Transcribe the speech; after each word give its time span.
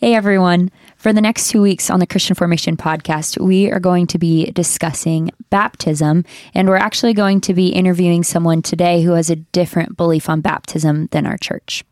Hey 0.00 0.14
everyone. 0.14 0.70
For 0.96 1.12
the 1.12 1.20
next 1.20 1.50
two 1.50 1.60
weeks 1.60 1.90
on 1.90 1.98
the 1.98 2.06
Christian 2.06 2.36
Formation 2.36 2.76
podcast, 2.76 3.36
we 3.36 3.68
are 3.72 3.80
going 3.80 4.06
to 4.06 4.16
be 4.16 4.48
discussing 4.52 5.32
baptism, 5.50 6.24
and 6.54 6.68
we're 6.68 6.76
actually 6.76 7.14
going 7.14 7.40
to 7.40 7.52
be 7.52 7.70
interviewing 7.70 8.22
someone 8.22 8.62
today 8.62 9.02
who 9.02 9.14
has 9.14 9.28
a 9.28 9.34
different 9.34 9.96
belief 9.96 10.28
on 10.28 10.40
baptism 10.40 11.08
than 11.10 11.26
our 11.26 11.36
church. 11.36 11.84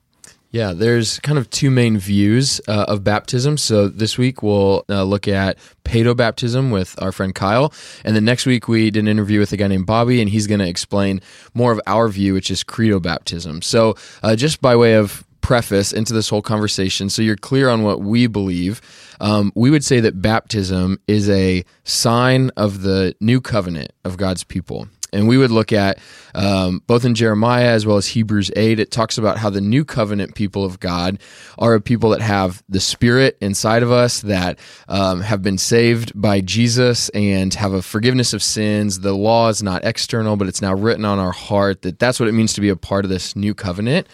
Yeah, 0.52 0.72
there's 0.72 1.18
kind 1.18 1.36
of 1.36 1.50
two 1.50 1.68
main 1.68 1.98
views 1.98 2.60
uh, 2.68 2.84
of 2.86 3.02
baptism. 3.02 3.58
So 3.58 3.88
this 3.88 4.16
week 4.16 4.40
we'll 4.40 4.84
uh, 4.88 5.02
look 5.02 5.26
at 5.26 5.58
paedobaptism 5.84 6.72
with 6.72 6.94
our 7.02 7.10
friend 7.10 7.34
Kyle, 7.34 7.74
and 8.04 8.14
then 8.14 8.24
next 8.24 8.46
week 8.46 8.68
we 8.68 8.88
did 8.92 9.00
an 9.00 9.08
interview 9.08 9.40
with 9.40 9.50
a 9.50 9.56
guy 9.56 9.66
named 9.66 9.86
Bobby, 9.86 10.20
and 10.20 10.30
he's 10.30 10.46
going 10.46 10.60
to 10.60 10.68
explain 10.68 11.20
more 11.54 11.72
of 11.72 11.80
our 11.88 12.06
view, 12.06 12.34
which 12.34 12.52
is 12.52 12.62
credo 12.62 13.00
baptism. 13.00 13.62
So 13.62 13.96
uh, 14.22 14.36
just 14.36 14.60
by 14.60 14.76
way 14.76 14.94
of 14.94 15.25
preface 15.46 15.92
into 15.92 16.12
this 16.12 16.28
whole 16.28 16.42
conversation 16.42 17.08
so 17.08 17.22
you're 17.22 17.36
clear 17.36 17.68
on 17.68 17.84
what 17.84 18.00
we 18.00 18.26
believe. 18.26 18.80
Um, 19.20 19.52
we 19.54 19.70
would 19.70 19.84
say 19.84 20.00
that 20.00 20.20
baptism 20.20 20.98
is 21.06 21.30
a 21.30 21.64
sign 21.84 22.50
of 22.56 22.82
the 22.82 23.14
new 23.20 23.40
covenant 23.40 23.92
of 24.04 24.16
God's 24.16 24.42
people. 24.42 24.88
And 25.12 25.28
we 25.28 25.38
would 25.38 25.52
look 25.52 25.72
at 25.72 26.00
um, 26.34 26.82
both 26.88 27.04
in 27.04 27.14
Jeremiah 27.14 27.68
as 27.68 27.86
well 27.86 27.96
as 27.96 28.08
Hebrews 28.08 28.50
8, 28.56 28.80
it 28.80 28.90
talks 28.90 29.18
about 29.18 29.38
how 29.38 29.48
the 29.48 29.60
new 29.60 29.84
covenant 29.84 30.34
people 30.34 30.64
of 30.64 30.80
God 30.80 31.20
are 31.60 31.74
a 31.74 31.80
people 31.80 32.10
that 32.10 32.22
have 32.22 32.64
the 32.68 32.80
Spirit 32.80 33.38
inside 33.40 33.84
of 33.84 33.92
us, 33.92 34.22
that 34.22 34.58
um, 34.88 35.20
have 35.20 35.42
been 35.42 35.58
saved 35.58 36.10
by 36.20 36.40
Jesus 36.40 37.08
and 37.10 37.54
have 37.54 37.72
a 37.72 37.82
forgiveness 37.82 38.32
of 38.32 38.42
sins. 38.42 38.98
The 38.98 39.14
law 39.14 39.48
is 39.48 39.62
not 39.62 39.84
external, 39.84 40.36
but 40.36 40.48
it's 40.48 40.60
now 40.60 40.74
written 40.74 41.04
on 41.04 41.20
our 41.20 41.30
heart 41.30 41.82
that 41.82 42.00
that's 42.00 42.18
what 42.18 42.28
it 42.28 42.32
means 42.32 42.52
to 42.54 42.60
be 42.60 42.68
a 42.68 42.76
part 42.76 43.04
of 43.04 43.08
this 43.08 43.36
new 43.36 43.54
covenant. 43.54 44.08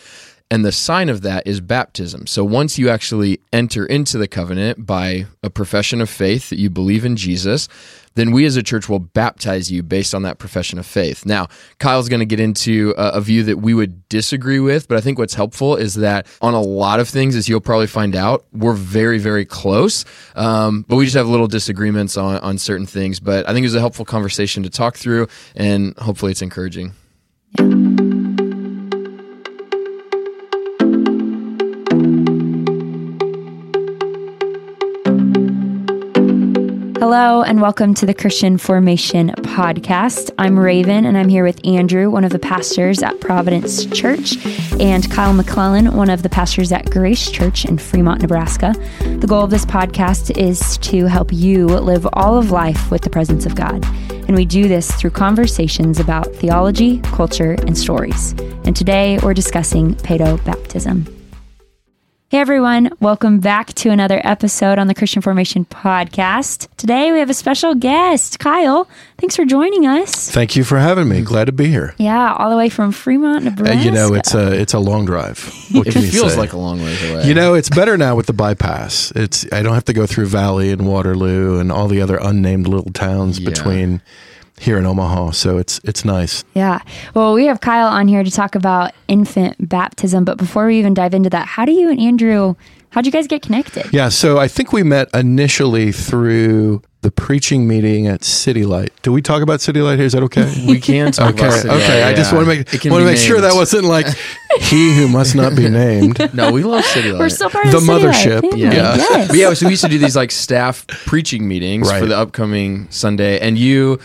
And 0.52 0.66
the 0.66 0.70
sign 0.70 1.09
of 1.09 1.23
that 1.23 1.47
is 1.47 1.62
baptism. 1.62 2.27
So 2.27 2.45
once 2.45 2.79
you 2.79 2.91
actually 2.91 3.41
enter 3.55 3.87
into 3.87 4.19
the 4.19 4.29
covenant 4.29 4.84
by 4.84 5.24
a 5.43 5.48
profession 5.48 6.02
of 6.02 6.10
faith 6.10 6.51
that 6.51 6.59
you 6.59 6.69
believe 6.69 7.06
in 7.06 7.16
Jesus, 7.16 7.68
then 8.16 8.32
we 8.32 8.45
as 8.45 8.54
a 8.54 8.63
church 8.63 8.87
will 8.87 8.99
baptize 8.99 9.73
you 9.73 9.82
based 9.82 10.15
on 10.15 10.24
that 10.24 10.37
profession 10.37 10.79
of 10.79 10.85
faith. 10.85 11.24
Now, 11.24 11.49
Kyle's 11.79 12.10
going 12.10 12.21
to 12.21 12.26
get 12.26 12.38
into 12.38 12.93
a, 12.99 13.18
view 13.23 13.45
that 13.45 13.60
we 13.60 13.73
would 13.73 14.07
disagree 14.10 14.60
with, 14.60 14.88
but 14.88 14.99
I 14.99 15.01
think 15.01 15.18
what's 15.18 15.32
helpful 15.32 15.74
is 15.74 15.95
that 15.95 16.26
on 16.43 16.52
a 16.52 16.60
lot 16.60 17.01
of 17.01 17.09
things, 17.09 17.35
as 17.35 17.48
you'll 17.48 17.63
probably 17.63 17.87
find 17.87 18.15
out, 18.15 18.45
we're 18.52 18.74
very, 18.74 19.16
very 19.16 19.46
close. 19.46 20.04
Um, 20.37 20.85
but 20.87 20.96
we 20.96 21.07
just 21.07 21.16
have 21.16 21.29
little 21.29 21.46
disagreements 21.46 22.19
on, 22.19 22.37
on 22.41 22.59
certain 22.59 22.85
things. 22.85 23.21
But 23.21 23.48
I 23.48 23.54
think 23.54 23.65
it 23.65 23.69
was 23.69 23.74
a 23.74 23.80
helpful 23.80 24.04
conversation 24.04 24.65
to 24.65 24.69
talk 24.69 24.98
through, 24.98 25.29
and 25.57 25.96
hopefully 25.96 26.32
it's 26.32 26.43
encouraging. 26.43 26.93
Yeah. 27.59 27.91
Hello, 37.02 37.42
and 37.42 37.60
welcome 37.60 37.95
to 37.95 38.06
the 38.06 38.14
Christian 38.14 38.56
Formation 38.56 39.30
Podcast. 39.30 40.30
I'm 40.38 40.56
Raven, 40.56 41.04
and 41.04 41.18
I'm 41.18 41.28
here 41.28 41.42
with 41.42 41.60
Andrew, 41.66 42.08
one 42.08 42.22
of 42.22 42.30
the 42.30 42.38
pastors 42.38 43.02
at 43.02 43.18
Providence 43.18 43.86
Church, 43.86 44.36
and 44.78 45.10
Kyle 45.10 45.32
McClellan, 45.32 45.96
one 45.96 46.10
of 46.10 46.23
the 46.23 46.28
pastors 46.28 46.70
at 46.70 46.88
Grace 46.92 47.28
Church 47.28 47.64
in 47.64 47.76
Fremont, 47.76 48.23
Nebraska. 48.23 48.73
The 49.00 49.26
goal 49.26 49.42
of 49.42 49.50
this 49.50 49.66
podcast 49.66 50.38
is 50.38 50.78
to 50.78 51.06
help 51.06 51.32
you 51.32 51.66
live 51.66 52.06
all 52.12 52.38
of 52.38 52.52
life 52.52 52.92
with 52.92 53.02
the 53.02 53.10
presence 53.10 53.46
of 53.46 53.56
God. 53.56 53.84
And 54.28 54.36
we 54.36 54.45
do 54.45 54.68
this 54.68 54.88
through 54.92 55.10
conversations 55.10 55.98
about 55.98 56.32
theology, 56.36 57.00
culture, 57.00 57.56
and 57.66 57.76
stories. 57.76 58.30
And 58.64 58.76
today 58.76 59.18
we're 59.24 59.34
discussing 59.34 59.96
paedo 59.96 60.36
baptism. 60.45 61.21
Hey 62.33 62.38
everyone, 62.38 62.88
welcome 62.99 63.41
back 63.41 63.75
to 63.75 63.91
another 63.91 64.19
episode 64.25 64.78
on 64.78 64.87
the 64.87 64.94
Christian 64.94 65.21
Formation 65.21 65.66
Podcast. 65.66 66.66
Today 66.78 67.12
we 67.12 67.19
have 67.19 67.28
a 67.28 67.34
special 67.34 67.75
guest, 67.75 68.38
Kyle. 68.38 68.88
Thanks 69.19 69.37
for 69.37 69.44
joining 69.44 69.84
us. 69.84 70.31
Thank 70.31 70.56
you 70.56 70.65
for 70.65 70.78
having 70.78 71.10
me. 71.10 71.21
Glad 71.21 71.44
to 71.44 71.53
be 71.53 71.66
here. 71.66 71.94
Yeah, 71.98 72.32
all 72.32 72.48
the 72.48 72.56
way 72.56 72.71
from 72.71 72.91
Fremont, 72.91 73.44
Nebraska. 73.44 73.76
Uh, 73.76 73.82
you 73.82 73.91
know, 73.91 74.15
it's 74.15 74.34
a 74.34 74.50
it's 74.59 74.72
a 74.72 74.78
long 74.78 75.04
drive. 75.04 75.41
What 75.72 75.87
it 75.88 75.92
feels 75.92 76.32
say? 76.32 76.38
like 76.38 76.54
a 76.54 76.56
long 76.56 76.81
ways 76.81 77.10
away. 77.10 77.26
You 77.26 77.34
know, 77.34 77.53
it's 77.53 77.69
better 77.69 77.98
now 77.98 78.16
with 78.16 78.28
the 78.28 78.32
bypass. 78.32 79.12
It's 79.15 79.44
I 79.53 79.62
don't 79.62 79.75
have 79.75 79.84
to 79.84 79.92
go 79.92 80.06
through 80.06 80.26
Valley 80.26 80.71
and 80.71 80.87
Waterloo 80.87 81.59
and 81.59 81.71
all 81.71 81.87
the 81.87 82.00
other 82.00 82.16
unnamed 82.16 82.66
little 82.66 82.92
towns 82.92 83.41
yeah. 83.41 83.50
between 83.50 84.00
here 84.62 84.78
in 84.78 84.86
Omaha. 84.86 85.32
So 85.32 85.58
it's 85.58 85.80
it's 85.84 86.04
nice. 86.04 86.44
Yeah. 86.54 86.80
Well, 87.14 87.34
we 87.34 87.46
have 87.46 87.60
Kyle 87.60 87.88
on 87.88 88.06
here 88.08 88.22
to 88.22 88.30
talk 88.30 88.54
about 88.54 88.92
infant 89.08 89.68
baptism, 89.68 90.24
but 90.24 90.38
before 90.38 90.66
we 90.66 90.78
even 90.78 90.94
dive 90.94 91.14
into 91.14 91.30
that, 91.30 91.46
how 91.46 91.64
do 91.64 91.72
you 91.72 91.90
and 91.90 92.00
Andrew 92.00 92.54
how'd 92.90 93.06
you 93.06 93.12
guys 93.12 93.26
get 93.26 93.42
connected? 93.42 93.92
Yeah, 93.92 94.08
so 94.10 94.38
I 94.38 94.48
think 94.48 94.72
we 94.72 94.82
met 94.82 95.08
initially 95.14 95.92
through 95.92 96.82
the 97.00 97.10
preaching 97.10 97.66
meeting 97.66 98.06
at 98.06 98.22
City 98.22 98.64
Light. 98.64 98.92
Do 99.02 99.10
we 99.10 99.20
talk 99.22 99.42
about 99.42 99.60
City 99.60 99.80
Light 99.80 99.96
here? 99.96 100.06
Is 100.06 100.12
that 100.12 100.22
okay? 100.24 100.64
We 100.68 100.78
can 100.78 101.10
talk 101.10 101.34
okay, 101.34 101.46
about 101.46 101.58
City 101.58 101.74
Okay, 101.74 101.88
Light, 101.88 102.06
I 102.06 102.10
yeah. 102.10 102.16
just 102.16 102.32
want 102.32 102.44
to 102.44 102.48
make 102.48 102.68
want 102.84 103.00
to 103.02 103.04
make 103.04 103.16
sure 103.16 103.40
that 103.40 103.54
wasn't 103.54 103.84
like 103.84 104.06
he 104.60 104.94
who 104.94 105.08
must 105.08 105.34
not 105.34 105.56
be 105.56 105.68
named. 105.68 106.20
No, 106.34 106.52
we 106.52 106.62
love 106.62 106.84
City 106.84 107.10
Light. 107.10 107.18
We're 107.18 107.28
still 107.28 107.50
part 107.50 107.66
of 107.66 107.72
the, 107.72 107.80
the 107.80 107.86
mothership. 107.86 108.42
Yeah. 108.56 108.72
Yeah. 108.72 108.96
Yes. 108.96 109.28
But 109.28 109.36
yeah, 109.36 109.52
so 109.54 109.66
we 109.66 109.72
used 109.72 109.82
to 109.82 109.90
do 109.90 109.98
these 109.98 110.14
like 110.16 110.30
staff 110.30 110.86
preaching 110.86 111.48
meetings 111.48 111.88
Right. 111.90 111.98
for 112.00 112.06
the 112.06 112.16
upcoming 112.16 112.86
Sunday, 112.90 113.40
and 113.40 113.58
you 113.58 113.98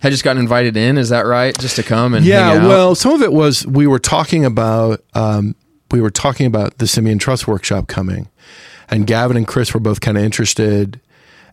had 0.00 0.12
just 0.12 0.24
gotten 0.24 0.40
invited 0.40 0.76
in. 0.76 0.98
Is 0.98 1.08
that 1.08 1.26
right? 1.26 1.58
Just 1.58 1.76
to 1.76 1.82
come 1.82 2.14
and 2.14 2.24
yeah. 2.24 2.52
hang 2.52 2.62
out? 2.62 2.68
Well, 2.68 2.94
some 2.94 3.12
of 3.12 3.22
it 3.22 3.32
was 3.32 3.66
we 3.66 3.86
were 3.86 3.98
talking 3.98 4.44
about 4.44 5.02
um, 5.14 5.54
we 5.90 6.00
were 6.00 6.10
talking 6.10 6.46
about 6.46 6.78
the 6.78 6.86
Simeon 6.86 7.18
Trust 7.18 7.48
workshop 7.48 7.88
coming, 7.88 8.28
and 8.88 9.06
Gavin 9.06 9.36
and 9.36 9.46
Chris 9.46 9.74
were 9.74 9.80
both 9.80 10.00
kind 10.00 10.16
of 10.16 10.24
interested, 10.24 11.00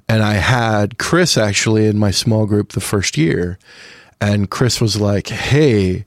and 0.07 0.22
I 0.22 0.34
had 0.34 0.97
Chris 0.97 1.38
actually 1.38 1.88
in 1.88 1.97
my 1.97 2.11
small 2.11 2.45
group 2.45 2.73
the 2.73 2.81
first 2.81 3.17
year, 3.17 3.57
and 4.22 4.50
Chris 4.50 4.79
was 4.79 5.00
like, 5.00 5.28
"Hey." 5.28 6.05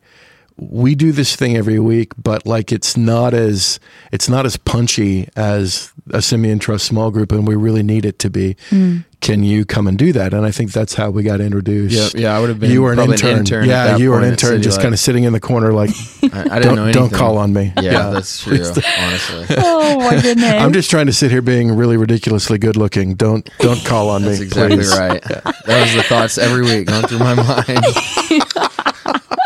We 0.61 0.97
do 0.97 1.13
this 1.13 1.37
thing 1.37 1.57
every 1.57 1.79
week, 1.79 2.15
but 2.21 2.45
like 2.45 2.73
it's 2.73 2.97
not 2.97 3.33
as 3.33 3.79
it's 4.11 4.29
not 4.29 4.45
as 4.45 4.57
punchy 4.57 5.29
as 5.37 5.93
a 6.11 6.21
Simeon 6.21 6.59
Trust 6.59 6.85
small 6.85 7.13
group, 7.13 7.31
and 7.31 7.47
we 7.47 7.55
really 7.55 7.85
need 7.85 8.05
it 8.05 8.19
to 8.19 8.29
be. 8.29 8.57
Mm. 8.71 9.05
Can 9.29 9.43
you 9.43 9.67
come 9.67 9.87
and 9.87 9.99
do 9.99 10.11
that? 10.15 10.33
And 10.33 10.47
I 10.47 10.51
think 10.51 10.73
that's 10.73 10.95
how 10.95 11.11
we 11.11 11.23
got 11.23 11.43
introduced. 11.43 12.15
yeah, 12.15 12.21
yeah, 12.31 12.35
I 12.37 12.41
would 12.41 12.49
have 12.49 12.59
been. 12.59 12.71
You 12.71 12.81
were 12.81 12.95
an 12.95 12.99
intern. 12.99 13.31
An 13.33 13.39
intern 13.41 13.69
yeah, 13.69 13.99
you 13.99 14.09
were 14.11 14.19
an 14.19 14.25
intern, 14.25 14.63
just 14.63 14.79
Light. 14.79 14.85
kind 14.85 14.95
of 14.95 14.99
sitting 15.01 15.25
in 15.25 15.35
the 15.35 15.39
corner, 15.41 15.71
like, 15.75 15.91
I, 16.23 16.25
I 16.25 16.31
didn't 16.33 16.63
don't, 16.63 16.77
know 16.77 16.85
anything. 16.85 17.03
don't 17.03 17.13
call 17.13 17.37
on 17.37 17.53
me. 17.53 17.71
Yeah, 17.79 18.09
that's 18.11 18.43
true. 18.45 18.55
honestly, 18.57 19.47
Oh 19.59 19.99
my 19.99 20.19
goodness. 20.23 20.51
I'm 20.55 20.73
just 20.73 20.89
trying 20.89 21.07
to 21.07 21.13
sit 21.13 21.31
here 21.31 21.43
being 21.43 21.71
really 21.77 21.99
ridiculously 21.99 22.57
good 22.57 22.77
looking. 22.79 23.17
Don't 23.17 23.47
don't 23.59 23.85
call 23.85 24.09
on 24.09 24.23
that's 24.23 24.41
me. 24.41 24.47
exactly 24.47 24.77
please. 24.79 24.99
right. 24.99 25.23
That 25.23 25.45
was 25.83 25.95
the 25.95 26.03
thoughts 26.05 26.39
every 26.39 26.63
week 26.63 26.87
going 26.89 27.07
through 27.07 27.19
my 27.19 27.35
mind. 27.35 27.85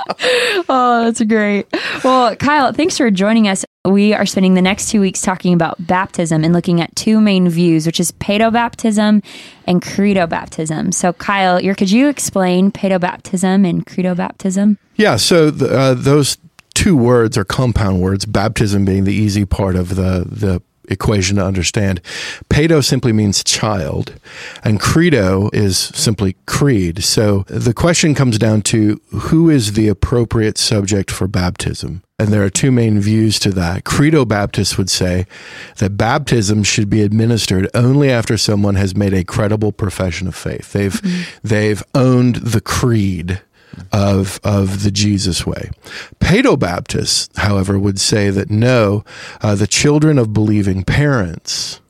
Oh, 0.69 1.05
that's 1.05 1.23
great. 1.23 1.67
Well, 2.05 2.37
Kyle, 2.37 2.73
thanks 2.73 2.97
for 2.97 3.11
joining 3.11 3.49
us. 3.49 3.65
We 3.85 4.15
are 4.15 4.25
spending 4.25 4.55
the 4.55 4.63
next 4.63 4.91
two 4.91 5.01
weeks 5.01 5.21
talking 5.21 5.53
about 5.53 5.85
baptism 5.87 6.45
and 6.45 6.55
looking 6.55 6.81
at 6.81 6.95
two 6.95 7.21
main 7.21 7.49
views, 7.49 7.85
which 7.85 7.99
is 8.01 8.13
paedobaptism 8.13 9.25
and 9.67 9.83
credo 9.83 10.27
baptism. 10.27 10.93
So, 10.93 11.13
Kyle, 11.13 11.61
could 11.75 11.91
you 11.91 12.09
explain 12.09 12.71
paedobaptism 12.71 13.69
and 13.69 13.85
credo 13.85 14.15
baptism? 14.15 14.79
Yeah. 14.97 15.17
So 15.17 15.51
the, 15.51 15.77
uh, 15.77 15.95
those 15.95 16.39
two 16.75 16.97
words 16.97 17.37
are 17.37 17.45
compound 17.45 18.01
words. 18.01 18.25
Baptism 18.25 18.85
being 18.85 19.05
the 19.05 19.15
easy 19.15 19.45
part 19.45 19.77
of 19.77 19.97
the 19.97 20.25
the 20.29 20.63
equation 20.89 21.37
to 21.37 21.45
understand. 21.45 22.01
Paedo 22.49 22.85
simply 22.85 23.13
means 23.13 23.45
child, 23.45 24.15
and 24.65 24.81
credo 24.81 25.51
is 25.53 25.79
simply 25.79 26.37
creed. 26.47 27.05
So 27.05 27.45
the 27.49 27.75
question 27.75 28.15
comes 28.15 28.39
down 28.39 28.63
to 28.63 29.01
who 29.11 29.49
is 29.49 29.73
the 29.73 29.89
appropriate 29.89 30.59
subject 30.59 31.11
for 31.11 31.27
baptism? 31.27 32.03
And 32.19 32.33
there 32.33 32.45
are 32.45 32.51
two 32.51 32.71
main 32.71 33.01
views 33.01 33.41
to 33.41 33.51
that. 33.51 33.85
Credo 33.85 34.25
Baptists 34.25 34.79
would 34.79 34.91
say 34.91 35.27
that 35.79 35.97
baptism 35.97 36.63
should 36.63 36.89
be 36.89 37.03
administered 37.03 37.69
only 37.75 38.11
after 38.11 38.37
someone 38.37 38.77
has 38.77 38.95
made 38.95 39.13
a 39.13 39.25
credible 39.25 39.73
profession 39.73 40.29
of 40.29 40.37
faith. 40.37 40.73
They've 40.73 40.93
mm-hmm. 40.93 41.23
they've 41.43 41.83
owned 41.95 42.37
the 42.37 42.61
creed 42.61 43.41
of 43.93 44.41
of 44.45 44.83
the 44.83 44.91
Jesus 44.91 45.47
way. 45.47 45.71
Paedo 46.21 46.59
Baptists, 46.59 47.37
however, 47.39 47.79
would 47.79 48.01
say 48.01 48.31
that 48.31 48.51
no, 48.51 49.05
uh, 49.41 49.55
the 49.55 49.67
children 49.67 50.19
of 50.19 50.33
believing 50.33 50.85
parents 50.85 51.81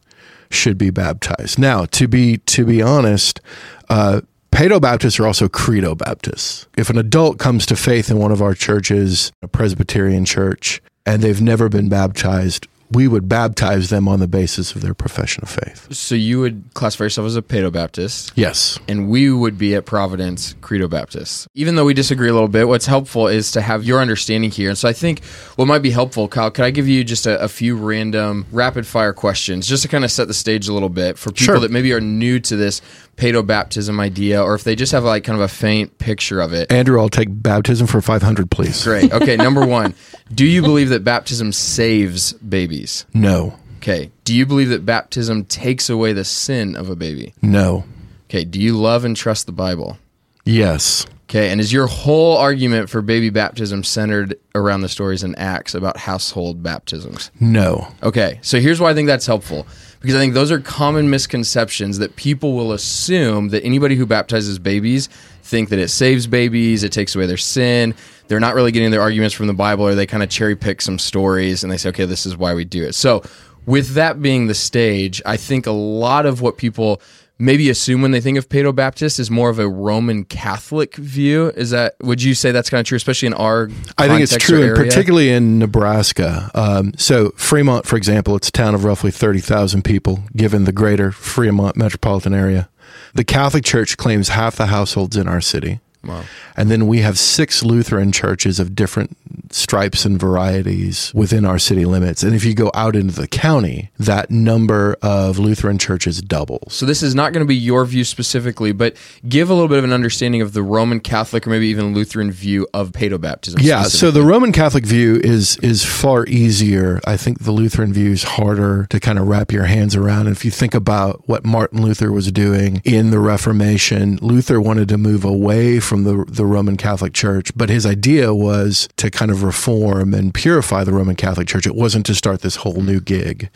should 0.50 0.76
be 0.78 0.90
baptized. 0.90 1.58
Now, 1.58 1.86
to 1.86 2.06
be 2.08 2.38
to 2.38 2.64
be 2.64 2.82
honest, 2.82 3.40
uh, 3.88 4.20
Paedo 4.52 4.80
Baptists 4.80 5.18
are 5.18 5.26
also 5.26 5.48
Credo 5.48 5.94
Baptists. 5.94 6.66
If 6.76 6.90
an 6.90 6.98
adult 6.98 7.38
comes 7.38 7.64
to 7.66 7.76
faith 7.76 8.10
in 8.10 8.18
one 8.18 8.32
of 8.32 8.42
our 8.42 8.54
churches, 8.54 9.32
a 9.40 9.48
Presbyterian 9.48 10.26
church, 10.26 10.82
and 11.06 11.22
they've 11.22 11.40
never 11.40 11.68
been 11.68 11.88
baptized, 11.88 12.68
we 12.94 13.08
would 13.08 13.28
baptize 13.28 13.90
them 13.90 14.08
on 14.08 14.20
the 14.20 14.28
basis 14.28 14.74
of 14.74 14.82
their 14.82 14.94
profession 14.94 15.42
of 15.42 15.50
faith. 15.50 15.92
So 15.94 16.14
you 16.14 16.40
would 16.40 16.64
classify 16.74 17.04
yourself 17.04 17.26
as 17.26 17.36
a 17.36 17.42
Paedo 17.42 17.72
Baptist. 17.72 18.32
Yes. 18.34 18.78
and 18.88 19.08
we 19.08 19.30
would 19.30 19.58
be 19.58 19.74
at 19.74 19.86
Providence 19.86 20.54
Credo 20.60 20.88
Baptist. 20.88 21.46
Even 21.54 21.76
though 21.76 21.84
we 21.84 21.94
disagree 21.94 22.28
a 22.28 22.32
little 22.32 22.48
bit, 22.48 22.68
what's 22.68 22.86
helpful 22.86 23.26
is 23.28 23.50
to 23.52 23.60
have 23.60 23.84
your 23.84 24.00
understanding 24.00 24.50
here. 24.50 24.68
And 24.68 24.78
so 24.78 24.88
I 24.88 24.92
think 24.92 25.24
what 25.56 25.66
might 25.66 25.80
be 25.82 25.90
helpful, 25.90 26.28
Kyle, 26.28 26.50
could 26.50 26.64
I 26.64 26.70
give 26.70 26.88
you 26.88 27.04
just 27.04 27.26
a, 27.26 27.40
a 27.42 27.48
few 27.48 27.76
random 27.76 28.46
rapid 28.52 28.86
fire 28.86 29.12
questions 29.12 29.66
just 29.66 29.82
to 29.82 29.88
kind 29.88 30.04
of 30.04 30.10
set 30.10 30.28
the 30.28 30.34
stage 30.34 30.68
a 30.68 30.72
little 30.72 30.88
bit 30.88 31.18
for 31.18 31.30
people 31.30 31.44
Sure. 31.54 31.58
that 31.60 31.70
maybe 31.70 31.92
are 31.92 32.00
new 32.00 32.38
to 32.40 32.56
this 32.56 32.80
Paedo 33.16 33.46
baptism 33.46 34.00
idea 34.00 34.42
or 34.42 34.54
if 34.54 34.64
they 34.64 34.74
just 34.74 34.92
have 34.92 35.04
like 35.04 35.22
kind 35.24 35.36
of 35.38 35.42
a 35.44 35.48
faint 35.48 35.98
picture 35.98 36.40
of 36.40 36.52
it? 36.52 36.72
Andrew, 36.72 36.98
I'll 37.00 37.08
take 37.10 37.28
baptism 37.30 37.86
for 37.86 38.00
500, 38.00 38.50
please. 38.50 38.82
Great. 38.84 39.12
Okay, 39.12 39.36
number 39.36 39.64
one, 39.66 39.94
do 40.34 40.44
you 40.44 40.62
believe 40.62 40.88
that 40.90 41.04
baptism 41.04 41.52
saves 41.52 42.32
babies? 42.34 43.06
No. 43.14 43.58
Okay. 43.78 44.10
Do 44.24 44.34
you 44.34 44.46
believe 44.46 44.68
that 44.68 44.86
baptism 44.86 45.44
takes 45.44 45.90
away 45.90 46.12
the 46.12 46.24
sin 46.24 46.76
of 46.76 46.88
a 46.88 46.96
baby? 46.96 47.34
No. 47.42 47.84
Okay. 48.30 48.44
Do 48.44 48.60
you 48.60 48.76
love 48.78 49.04
and 49.04 49.16
trust 49.16 49.46
the 49.46 49.52
Bible? 49.52 49.98
Yes. 50.44 51.06
Okay, 51.32 51.50
and 51.50 51.62
is 51.62 51.72
your 51.72 51.86
whole 51.86 52.36
argument 52.36 52.90
for 52.90 53.00
baby 53.00 53.30
baptism 53.30 53.84
centered 53.84 54.38
around 54.54 54.82
the 54.82 54.88
stories 54.90 55.22
in 55.24 55.34
Acts 55.36 55.74
about 55.74 55.96
household 55.96 56.62
baptisms? 56.62 57.30
No. 57.40 57.88
Okay, 58.02 58.38
so 58.42 58.60
here's 58.60 58.80
why 58.80 58.90
I 58.90 58.94
think 58.94 59.06
that's 59.06 59.24
helpful. 59.24 59.66
Because 60.02 60.16
I 60.16 60.18
think 60.18 60.34
those 60.34 60.50
are 60.50 60.60
common 60.60 61.10
misconceptions 61.10 61.98
that 61.98 62.16
people 62.16 62.54
will 62.54 62.72
assume 62.72 63.48
that 63.50 63.64
anybody 63.64 63.94
who 63.94 64.04
baptizes 64.04 64.58
babies 64.58 65.08
think 65.42 65.68
that 65.68 65.78
it 65.78 65.88
saves 65.88 66.26
babies, 66.26 66.82
it 66.82 66.92
takes 66.92 67.14
away 67.14 67.26
their 67.26 67.36
sin. 67.36 67.94
They're 68.26 68.40
not 68.40 68.54
really 68.54 68.72
getting 68.72 68.90
their 68.90 69.00
arguments 69.00 69.34
from 69.34 69.46
the 69.46 69.54
Bible, 69.54 69.86
or 69.86 69.94
they 69.94 70.06
kind 70.06 70.22
of 70.22 70.28
cherry 70.28 70.56
pick 70.56 70.82
some 70.82 70.98
stories 70.98 71.62
and 71.62 71.72
they 71.72 71.76
say, 71.76 71.90
okay, 71.90 72.04
this 72.04 72.26
is 72.26 72.36
why 72.36 72.52
we 72.52 72.64
do 72.64 72.84
it. 72.84 72.94
So, 72.94 73.22
with 73.64 73.90
that 73.94 74.20
being 74.20 74.48
the 74.48 74.54
stage, 74.54 75.22
I 75.24 75.36
think 75.36 75.66
a 75.66 75.72
lot 75.72 76.26
of 76.26 76.40
what 76.40 76.56
people 76.56 77.00
maybe 77.42 77.68
assume 77.68 78.00
when 78.00 78.12
they 78.12 78.20
think 78.20 78.38
of 78.38 78.48
Paedo 78.48 78.74
Baptist 78.74 79.18
is 79.18 79.30
more 79.30 79.50
of 79.50 79.58
a 79.58 79.68
Roman 79.68 80.24
Catholic 80.24 80.94
view. 80.94 81.48
Is 81.50 81.70
that 81.70 81.96
would 82.00 82.22
you 82.22 82.34
say 82.34 82.52
that's 82.52 82.70
kind 82.70 82.80
of 82.80 82.86
true, 82.86 82.96
especially 82.96 83.26
in 83.26 83.34
our? 83.34 83.68
I 83.98 84.08
think 84.08 84.22
it's 84.22 84.36
true, 84.36 84.68
and 84.68 84.76
particularly 84.76 85.30
in 85.30 85.58
Nebraska. 85.58 86.50
Um, 86.54 86.92
so, 86.96 87.30
Fremont, 87.36 87.84
for 87.84 87.96
example, 87.96 88.36
it's 88.36 88.48
a 88.48 88.52
town 88.52 88.74
of 88.74 88.84
roughly 88.84 89.10
30,000 89.10 89.82
people, 89.82 90.20
given 90.34 90.64
the 90.64 90.72
greater 90.72 91.10
Fremont 91.12 91.76
metropolitan 91.76 92.32
area. 92.32 92.68
The 93.14 93.24
Catholic 93.24 93.64
Church 93.64 93.96
claims 93.96 94.30
half 94.30 94.56
the 94.56 94.66
households 94.66 95.16
in 95.16 95.28
our 95.28 95.40
city. 95.40 95.80
Wow. 96.04 96.24
And 96.56 96.70
then 96.70 96.86
we 96.86 96.98
have 96.98 97.18
six 97.18 97.62
Lutheran 97.62 98.12
churches 98.12 98.58
of 98.58 98.74
different 98.74 99.16
stripes 99.50 100.04
and 100.04 100.18
varieties 100.18 101.12
within 101.14 101.44
our 101.44 101.58
city 101.58 101.84
limits. 101.84 102.22
And 102.22 102.34
if 102.34 102.44
you 102.44 102.54
go 102.54 102.70
out 102.74 102.96
into 102.96 103.14
the 103.14 103.28
county, 103.28 103.90
that 103.98 104.30
number 104.30 104.96
of 105.02 105.38
Lutheran 105.38 105.78
churches 105.78 106.20
doubles. 106.20 106.74
So 106.74 106.86
this 106.86 107.02
is 107.02 107.14
not 107.14 107.32
going 107.32 107.44
to 107.44 107.48
be 107.48 107.56
your 107.56 107.84
view 107.84 108.04
specifically, 108.04 108.72
but 108.72 108.96
give 109.28 109.50
a 109.50 109.54
little 109.54 109.68
bit 109.68 109.78
of 109.78 109.84
an 109.84 109.92
understanding 109.92 110.40
of 110.40 110.52
the 110.52 110.62
Roman 110.62 111.00
Catholic 111.00 111.46
or 111.46 111.50
maybe 111.50 111.68
even 111.68 111.94
Lutheran 111.94 112.32
view 112.32 112.66
of 112.72 112.92
paedobaptism. 112.92 113.56
Yeah, 113.60 113.84
so 113.84 114.10
the 114.10 114.22
Roman 114.22 114.52
Catholic 114.52 114.84
view 114.84 115.20
is 115.22 115.56
is 115.58 115.84
far 115.84 116.26
easier. 116.26 117.00
I 117.06 117.16
think 117.16 117.40
the 117.40 117.52
Lutheran 117.52 117.92
view 117.92 118.10
is 118.10 118.22
harder 118.22 118.86
to 118.90 119.00
kind 119.00 119.18
of 119.18 119.28
wrap 119.28 119.52
your 119.52 119.64
hands 119.64 119.94
around. 119.94 120.26
And 120.26 120.36
if 120.36 120.44
you 120.44 120.50
think 120.50 120.74
about 120.74 121.28
what 121.28 121.44
Martin 121.44 121.82
Luther 121.82 122.10
was 122.10 122.32
doing 122.32 122.80
in 122.84 123.10
the 123.10 123.18
Reformation, 123.18 124.18
Luther 124.22 124.60
wanted 124.60 124.88
to 124.88 124.98
move 124.98 125.24
away 125.24 125.80
from 125.80 125.91
the 126.04 126.24
the 126.28 126.46
Roman 126.46 126.76
Catholic 126.76 127.12
Church, 127.12 127.50
but 127.56 127.70
his 127.70 127.86
idea 127.86 128.34
was 128.34 128.88
to 128.96 129.10
kind 129.10 129.30
of 129.30 129.42
reform 129.42 130.14
and 130.14 130.32
purify 130.34 130.84
the 130.84 130.92
Roman 130.92 131.16
Catholic 131.16 131.46
Church. 131.48 131.66
It 131.66 131.74
wasn't 131.74 132.06
to 132.06 132.14
start 132.14 132.40
this 132.40 132.56
whole 132.56 132.80
new 132.82 133.00
gig. 133.00 133.50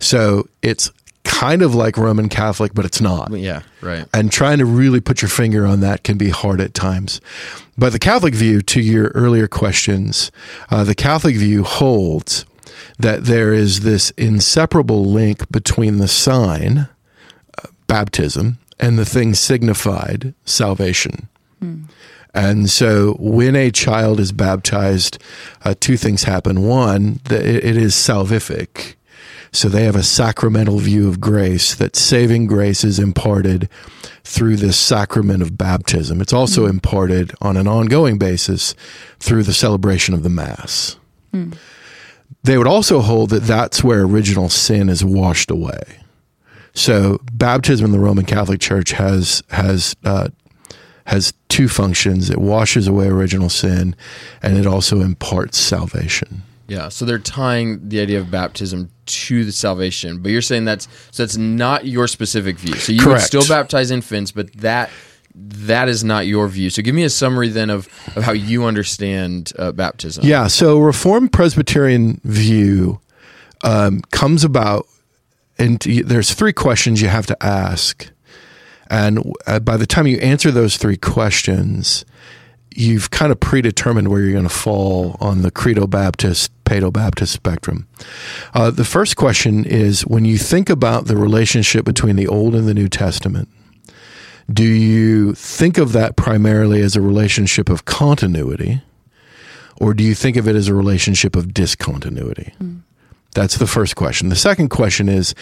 So 0.00 0.48
it's 0.62 0.90
kind 1.24 1.62
of 1.62 1.74
like 1.74 1.98
Roman 1.98 2.28
Catholic, 2.28 2.72
but 2.72 2.84
it's 2.84 3.00
not 3.00 3.30
yeah, 3.32 3.62
right. 3.82 4.06
and 4.14 4.30
trying 4.30 4.58
to 4.58 4.64
really 4.64 5.00
put 5.00 5.22
your 5.22 5.28
finger 5.28 5.66
on 5.66 5.80
that 5.80 6.04
can 6.04 6.16
be 6.16 6.30
hard 6.30 6.60
at 6.60 6.72
times. 6.72 7.20
But 7.76 7.92
the 7.92 7.98
Catholic 7.98 8.34
view, 8.34 8.62
to 8.62 8.80
your 8.80 9.08
earlier 9.08 9.48
questions, 9.48 10.30
uh, 10.70 10.84
the 10.84 10.94
Catholic 10.94 11.36
view 11.36 11.64
holds 11.64 12.46
that 12.98 13.24
there 13.24 13.52
is 13.52 13.80
this 13.80 14.10
inseparable 14.12 15.04
link 15.04 15.50
between 15.50 15.98
the 15.98 16.08
sign, 16.08 16.88
uh, 17.58 17.68
baptism, 17.86 18.58
and 18.78 18.98
the 18.98 19.04
thing 19.04 19.34
signified, 19.34 20.34
salvation. 20.44 21.28
And 22.34 22.68
so 22.68 23.16
when 23.18 23.56
a 23.56 23.70
child 23.70 24.20
is 24.20 24.30
baptized, 24.30 25.18
uh, 25.64 25.74
two 25.78 25.96
things 25.96 26.24
happen. 26.24 26.64
One, 26.66 27.20
that 27.24 27.44
it 27.46 27.76
is 27.76 27.94
salvific. 27.94 28.94
So 29.52 29.68
they 29.70 29.84
have 29.84 29.96
a 29.96 30.02
sacramental 30.02 30.78
view 30.78 31.08
of 31.08 31.18
grace, 31.18 31.74
that 31.76 31.96
saving 31.96 32.46
grace 32.46 32.84
is 32.84 32.98
imparted 32.98 33.70
through 34.22 34.56
this 34.56 34.76
sacrament 34.76 35.40
of 35.40 35.56
baptism. 35.56 36.20
It's 36.20 36.32
also 36.34 36.66
imparted 36.66 37.32
on 37.40 37.56
an 37.56 37.66
ongoing 37.66 38.18
basis 38.18 38.74
through 39.18 39.44
the 39.44 39.54
celebration 39.54 40.12
of 40.14 40.22
the 40.22 40.28
Mass. 40.28 40.96
They 42.42 42.58
would 42.58 42.66
also 42.66 43.00
hold 43.00 43.30
that 43.30 43.44
that's 43.44 43.82
where 43.82 44.02
original 44.02 44.48
sin 44.50 44.88
is 44.90 45.04
washed 45.04 45.50
away. 45.50 46.00
So 46.74 47.20
baptism 47.32 47.86
in 47.86 47.92
the 47.92 47.98
Roman 47.98 48.26
Catholic 48.26 48.60
Church 48.60 48.92
has 48.92 49.42
has 49.50 49.96
uh, 50.04 50.28
has 51.06 51.32
two 51.48 51.68
functions. 51.68 52.30
It 52.30 52.38
washes 52.38 52.86
away 52.86 53.08
original 53.08 53.48
sin, 53.48 53.96
and 54.42 54.56
it 54.56 54.66
also 54.66 55.00
imparts 55.00 55.58
salvation. 55.58 56.42
Yeah, 56.68 56.88
so 56.88 57.04
they're 57.04 57.18
tying 57.18 57.88
the 57.88 58.00
idea 58.00 58.18
of 58.18 58.30
baptism 58.30 58.90
to 59.06 59.44
the 59.44 59.52
salvation, 59.52 60.18
but 60.20 60.32
you're 60.32 60.42
saying 60.42 60.64
that's 60.64 60.88
so 61.12 61.22
that's 61.22 61.36
not 61.36 61.86
your 61.86 62.08
specific 62.08 62.58
view. 62.58 62.74
So 62.74 62.92
you 62.92 63.06
would 63.06 63.20
still 63.20 63.46
baptize 63.48 63.90
infants, 63.92 64.32
but 64.32 64.52
that 64.54 64.90
that 65.36 65.88
is 65.88 66.02
not 66.02 66.26
your 66.26 66.48
view. 66.48 66.70
So 66.70 66.82
give 66.82 66.94
me 66.94 67.04
a 67.04 67.10
summary 67.10 67.48
then 67.48 67.70
of, 67.70 67.88
of 68.16 68.24
how 68.24 68.32
you 68.32 68.64
understand 68.64 69.52
uh, 69.58 69.70
baptism. 69.72 70.24
Yeah, 70.24 70.46
so 70.46 70.78
Reformed 70.78 71.30
Presbyterian 71.32 72.20
view 72.24 73.00
um, 73.62 74.00
comes 74.10 74.44
about, 74.44 74.86
and 75.58 75.78
there's 75.80 76.32
three 76.32 76.54
questions 76.54 77.02
you 77.02 77.08
have 77.08 77.26
to 77.26 77.36
ask, 77.44 78.10
and 78.90 79.32
uh, 79.46 79.60
by 79.60 79.76
the 79.76 79.86
time 79.86 80.06
you 80.06 80.18
answer 80.18 80.50
those 80.50 80.76
three 80.76 80.96
questions, 80.96 82.04
you've 82.74 83.10
kind 83.10 83.32
of 83.32 83.40
predetermined 83.40 84.08
where 84.08 84.20
you're 84.20 84.32
going 84.32 84.44
to 84.44 84.48
fall 84.48 85.16
on 85.20 85.42
the 85.42 85.50
Credo 85.50 85.86
Baptist, 85.86 86.52
Paedo 86.64 86.92
Baptist 86.92 87.32
spectrum. 87.32 87.88
Uh, 88.54 88.70
the 88.70 88.84
first 88.84 89.16
question 89.16 89.64
is 89.64 90.06
when 90.06 90.24
you 90.24 90.38
think 90.38 90.68
about 90.68 91.06
the 91.06 91.16
relationship 91.16 91.84
between 91.84 92.16
the 92.16 92.28
Old 92.28 92.54
and 92.54 92.68
the 92.68 92.74
New 92.74 92.88
Testament. 92.88 93.48
Do 94.52 94.64
you 94.64 95.34
think 95.34 95.76
of 95.76 95.92
that 95.92 96.16
primarily 96.16 96.80
as 96.80 96.94
a 96.94 97.00
relationship 97.00 97.68
of 97.68 97.84
continuity? 97.84 98.80
or 99.80 99.94
do 99.94 100.02
you 100.02 100.14
think 100.14 100.36
of 100.36 100.48
it 100.48 100.56
as 100.56 100.68
a 100.68 100.74
relationship 100.74 101.36
of 101.36 101.52
discontinuity? 101.52 102.52
That's 103.34 103.58
the 103.58 103.66
first 103.66 103.96
question. 103.96 104.28
The 104.28 104.36
second 104.36 104.70
question 104.70 105.08
is 105.08 105.34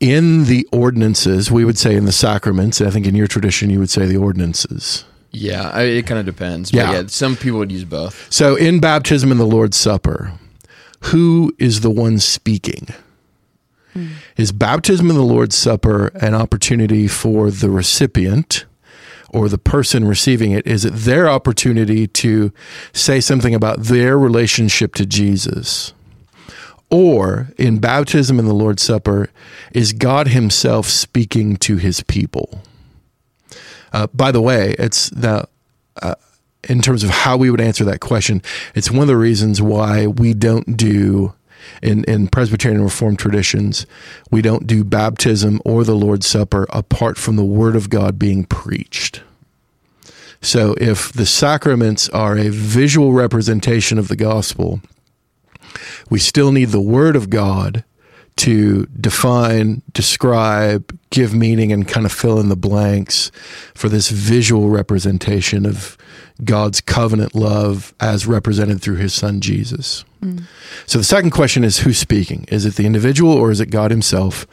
in 0.00 0.44
the 0.44 0.66
ordinances, 0.72 1.50
we 1.50 1.64
would 1.64 1.78
say 1.78 1.94
in 1.96 2.04
the 2.04 2.12
sacraments, 2.12 2.80
I 2.80 2.90
think 2.90 3.06
in 3.06 3.14
your 3.14 3.26
tradition 3.26 3.70
you 3.70 3.78
would 3.78 3.90
say 3.90 4.06
the 4.06 4.16
ordinances. 4.16 5.04
Yeah, 5.30 5.70
I, 5.70 5.82
it 5.82 6.06
kind 6.06 6.20
of 6.20 6.26
depends. 6.26 6.70
But 6.70 6.78
Yeah. 6.78 6.92
yeah. 6.92 7.02
some 7.08 7.36
people 7.36 7.58
would 7.58 7.72
use 7.72 7.84
both. 7.84 8.32
So 8.32 8.54
in 8.56 8.78
baptism 8.80 9.30
and 9.30 9.40
the 9.40 9.44
Lord's 9.46 9.76
Supper, 9.76 10.32
who 11.00 11.52
is 11.58 11.80
the 11.80 11.90
one 11.90 12.18
speaking? 12.18 12.88
Hmm. 13.92 14.06
Is 14.36 14.52
baptism 14.52 15.08
and 15.10 15.18
the 15.18 15.22
Lord's 15.24 15.56
Supper 15.56 16.08
an 16.14 16.34
opportunity 16.34 17.08
for 17.08 17.50
the 17.50 17.70
recipient 17.70 18.64
or 19.30 19.48
the 19.48 19.58
person 19.58 20.04
receiving 20.06 20.52
it? 20.52 20.66
Is 20.66 20.84
it 20.84 20.92
their 20.94 21.28
opportunity 21.28 22.06
to 22.06 22.52
say 22.92 23.20
something 23.20 23.54
about 23.54 23.80
their 23.84 24.18
relationship 24.18 24.94
to 24.96 25.06
Jesus? 25.06 25.92
Or 26.90 27.48
in 27.58 27.78
baptism 27.78 28.38
and 28.38 28.46
the 28.46 28.54
Lord's 28.54 28.82
Supper, 28.82 29.30
is 29.72 29.92
God 29.92 30.28
Himself 30.28 30.86
speaking 30.86 31.56
to 31.58 31.76
His 31.76 32.02
people? 32.02 32.60
Uh, 33.92 34.06
by 34.14 34.30
the 34.32 34.40
way, 34.40 34.74
it's 34.78 35.12
now 35.12 35.46
in 36.68 36.80
terms 36.80 37.04
of 37.04 37.10
how 37.10 37.36
we 37.36 37.50
would 37.50 37.60
answer 37.60 37.84
that 37.84 38.00
question, 38.00 38.42
it's 38.74 38.90
one 38.90 39.02
of 39.02 39.08
the 39.08 39.16
reasons 39.16 39.60
why 39.60 40.06
we 40.06 40.34
don't 40.34 40.76
do 40.76 41.34
in, 41.82 42.04
in 42.04 42.28
Presbyterian 42.28 42.82
Reformed 42.82 43.18
traditions, 43.18 43.86
we 44.30 44.42
don't 44.42 44.66
do 44.66 44.84
baptism 44.84 45.60
or 45.64 45.82
the 45.84 45.94
Lord's 45.94 46.26
Supper 46.26 46.66
apart 46.70 47.16
from 47.16 47.36
the 47.36 47.44
Word 47.44 47.74
of 47.74 47.88
God 47.88 48.18
being 48.18 48.44
preached. 48.44 49.22
So 50.42 50.74
if 50.78 51.10
the 51.10 51.24
sacraments 51.24 52.10
are 52.10 52.36
a 52.36 52.50
visual 52.50 53.12
representation 53.12 53.98
of 53.98 54.08
the 54.08 54.16
gospel, 54.16 54.80
we 56.10 56.18
still 56.18 56.52
need 56.52 56.70
the 56.70 56.80
Word 56.80 57.16
of 57.16 57.30
God 57.30 57.84
to 58.36 58.86
define, 58.86 59.82
describe, 59.92 60.98
give 61.10 61.34
meaning, 61.34 61.72
and 61.72 61.86
kind 61.86 62.04
of 62.04 62.12
fill 62.12 62.40
in 62.40 62.48
the 62.48 62.56
blanks 62.56 63.30
for 63.74 63.88
this 63.88 64.10
visual 64.10 64.70
representation 64.70 65.64
of 65.64 65.96
God's 66.42 66.80
covenant 66.80 67.34
love 67.36 67.94
as 68.00 68.26
represented 68.26 68.82
through 68.82 68.96
his 68.96 69.14
son 69.14 69.40
Jesus. 69.40 70.04
Mm. 70.20 70.44
So 70.84 70.98
the 70.98 71.04
second 71.04 71.30
question 71.30 71.62
is 71.62 71.78
who's 71.78 71.98
speaking? 71.98 72.44
Is 72.48 72.66
it 72.66 72.74
the 72.74 72.86
individual 72.86 73.32
or 73.32 73.52
is 73.52 73.60
it 73.60 73.70
God 73.70 73.92
himself? 73.92 74.46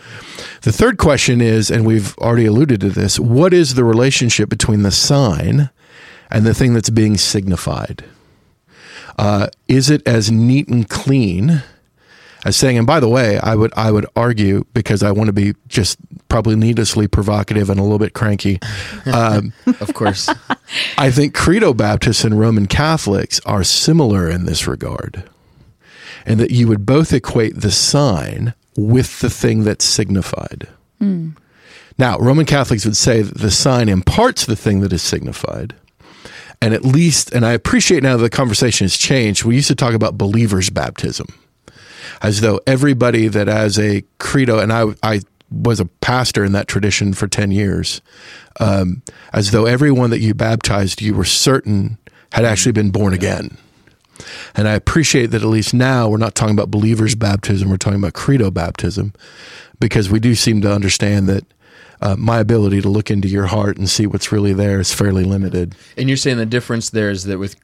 The 0.61 0.71
third 0.71 0.99
question 0.99 1.41
is, 1.41 1.71
and 1.71 1.85
we've 1.85 2.15
already 2.19 2.45
alluded 2.45 2.81
to 2.81 2.89
this, 2.89 3.19
what 3.19 3.51
is 3.51 3.73
the 3.73 3.83
relationship 3.83 4.47
between 4.47 4.83
the 4.83 4.91
sign 4.91 5.71
and 6.29 6.45
the 6.45 6.53
thing 6.53 6.75
that's 6.75 6.91
being 6.91 7.17
signified? 7.17 8.03
Uh, 9.17 9.47
is 9.67 9.89
it 9.89 10.01
as 10.07 10.31
neat 10.31 10.67
and 10.67 10.89
clean 10.89 11.63
as 12.43 12.55
saying, 12.55 12.77
and 12.77 12.87
by 12.87 12.99
the 12.99 13.07
way, 13.07 13.37
I 13.37 13.55
would 13.55 13.71
I 13.75 13.91
would 13.91 14.05
argue 14.15 14.65
because 14.73 15.03
I 15.03 15.11
want 15.11 15.27
to 15.27 15.33
be 15.33 15.53
just 15.67 15.97
probably 16.27 16.55
needlessly 16.55 17.07
provocative 17.07 17.69
and 17.69 17.79
a 17.79 17.83
little 17.83 17.99
bit 17.99 18.13
cranky. 18.13 18.59
Um, 19.05 19.53
Of 19.79 19.93
course. 19.93 20.27
I 20.97 21.11
think 21.11 21.35
Credo 21.35 21.73
Baptists 21.73 22.23
and 22.23 22.39
Roman 22.39 22.65
Catholics 22.65 23.39
are 23.45 23.63
similar 23.63 24.29
in 24.29 24.45
this 24.45 24.65
regard, 24.67 25.23
and 26.25 26.39
that 26.39 26.51
you 26.51 26.67
would 26.67 26.85
both 26.85 27.13
equate 27.13 27.59
the 27.61 27.71
sign 27.71 28.53
with 28.75 29.19
the 29.19 29.29
thing 29.29 29.63
that's 29.63 29.85
signified. 29.85 30.67
Now, 31.97 32.17
Roman 32.19 32.45
Catholics 32.45 32.85
would 32.85 32.97
say 32.97 33.21
that 33.21 33.37
the 33.39 33.51
sign 33.51 33.89
imparts 33.89 34.45
the 34.45 34.55
thing 34.55 34.79
that 34.81 34.93
is 34.93 35.01
signified. 35.01 35.75
And 36.61 36.73
at 36.73 36.85
least, 36.85 37.31
and 37.33 37.45
I 37.45 37.53
appreciate 37.53 38.03
now 38.03 38.17
the 38.17 38.29
conversation 38.29 38.85
has 38.85 38.95
changed. 38.95 39.43
We 39.43 39.55
used 39.55 39.67
to 39.69 39.75
talk 39.75 39.93
about 39.93 40.17
believers' 40.17 40.69
baptism 40.69 41.27
as 42.21 42.41
though 42.41 42.59
everybody 42.67 43.27
that 43.27 43.47
has 43.47 43.79
a 43.79 44.03
credo, 44.19 44.59
and 44.59 44.71
I, 44.71 44.93
I 45.01 45.21
was 45.49 45.79
a 45.79 45.85
pastor 45.85 46.45
in 46.45 46.51
that 46.53 46.67
tradition 46.67 47.13
for 47.13 47.27
10 47.27 47.51
years, 47.51 48.01
um, 48.59 49.01
as 49.33 49.51
though 49.51 49.65
everyone 49.65 50.11
that 50.11 50.19
you 50.19 50.33
baptized, 50.33 51.01
you 51.01 51.13
were 51.13 51.25
certain 51.25 51.97
had 52.31 52.45
actually 52.45 52.71
been 52.71 52.91
born 52.91 53.13
again. 53.13 53.57
And 54.55 54.67
I 54.67 54.73
appreciate 54.73 55.27
that 55.27 55.41
at 55.41 55.47
least 55.47 55.73
now 55.73 56.07
we're 56.07 56.17
not 56.17 56.35
talking 56.35 56.53
about 56.53 56.69
believers' 56.69 57.15
baptism, 57.15 57.69
we're 57.69 57.77
talking 57.77 57.99
about 57.99 58.13
credo 58.13 58.51
baptism, 58.51 59.13
because 59.79 60.09
we 60.09 60.19
do 60.19 60.35
seem 60.35 60.61
to 60.61 60.71
understand 60.71 61.27
that 61.27 61.43
uh, 62.01 62.15
my 62.17 62.39
ability 62.39 62.81
to 62.81 62.89
look 62.89 63.11
into 63.11 63.27
your 63.27 63.45
heart 63.47 63.77
and 63.77 63.89
see 63.89 64.07
what's 64.07 64.31
really 64.31 64.53
there 64.53 64.79
is 64.79 64.93
fairly 64.93 65.23
limited. 65.23 65.75
And 65.97 66.07
you're 66.09 66.17
saying 66.17 66.37
the 66.37 66.45
difference 66.45 66.89
there 66.89 67.09
is 67.09 67.25
that 67.25 67.37
with 67.39 67.55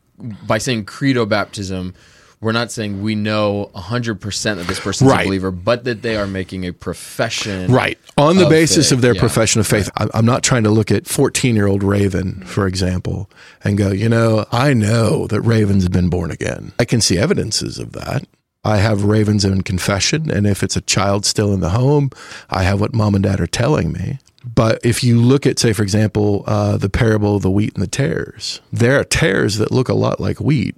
by 0.48 0.58
saying 0.58 0.86
credo 0.86 1.26
baptism, 1.26 1.94
we're 2.40 2.52
not 2.52 2.72
saying 2.72 3.02
we 3.02 3.16
know 3.16 3.72
100% 3.76 4.58
that 4.58 4.68
this 4.68 4.80
person's 4.80 5.10
Right. 5.10 5.26
a 5.26 5.28
believer, 5.28 5.50
but 5.52 5.86
that 5.86 6.04
they 6.04 6.16
are 6.18 6.28
making 6.28 6.66
a 6.66 6.72
profession. 6.74 7.72
Right. 7.72 7.98
On 8.18 8.36
the 8.36 8.44
of 8.44 8.50
basis 8.50 8.90
faith. 8.90 8.98
of 8.98 9.02
their 9.02 9.16
Yeah. 9.16 9.20
profession 9.22 9.60
of 9.60 9.66
faith. 9.68 9.90
I- 9.98 10.08
I'm 10.14 10.26
not 10.26 10.44
trying 10.44 10.64
to 10.64 10.70
look 10.70 10.92
at 10.92 11.08
14 11.08 11.56
year 11.56 11.66
old 11.68 11.82
Raven, 11.84 12.44
for 12.46 12.68
example, 12.68 13.28
and 13.64 13.76
go, 13.78 13.90
you 13.92 14.08
know, 14.10 14.46
I 14.52 14.74
know 14.74 15.26
that 15.28 15.42
Raven's 15.42 15.90
been 15.90 16.10
born 16.10 16.30
again. 16.30 16.74
I 16.80 16.86
can 16.86 17.02
see 17.02 17.18
evidences 17.18 17.80
of 17.80 17.94
that. 17.94 18.26
I 18.68 18.78
have 18.78 19.06
Ravens 19.06 19.46
in 19.46 19.62
confession. 19.64 20.30
And 20.30 20.46
if 20.46 20.62
it's 20.62 20.76
a 20.76 20.82
child 20.82 21.26
still 21.26 21.54
in 21.54 21.62
the 21.62 21.70
home, 21.70 22.12
I 22.50 22.64
have 22.64 22.82
what 22.82 22.94
mom 22.94 23.16
and 23.16 23.24
dad 23.24 23.40
are 23.40 23.48
telling 23.48 23.94
me. 23.94 24.20
But 24.44 24.80
if 24.86 25.04
you 25.04 25.20
look 25.20 25.46
at, 25.46 25.58
say, 25.58 25.72
for 25.74 25.84
example, 25.84 26.44
uh, 26.48 26.76
the 26.78 26.90
parable 26.90 27.38
of 27.38 27.42
the 27.44 27.52
wheat 27.52 27.74
and 27.74 27.82
the 27.82 27.88
tares, 27.88 28.62
there 28.72 29.00
are 29.00 29.04
tares 29.04 29.58
that 29.58 29.72
look 29.72 29.90
a 29.90 29.94
lot 29.94 30.20
like 30.20 30.40
wheat. 30.40 30.76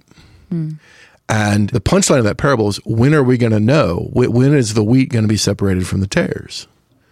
And 1.28 1.70
the 1.70 1.80
punchline 1.80 2.18
of 2.18 2.24
that 2.24 2.38
parable 2.38 2.68
is 2.68 2.78
when 2.84 3.14
are 3.14 3.22
we 3.22 3.38
going 3.38 3.52
to 3.52 3.60
know? 3.60 4.08
When 4.12 4.54
is 4.54 4.74
the 4.74 4.82
wheat 4.84 5.10
going 5.10 5.22
to 5.24 5.28
be 5.28 5.36
separated 5.36 5.86
from 5.86 6.00
the 6.00 6.08
tares? 6.08 6.66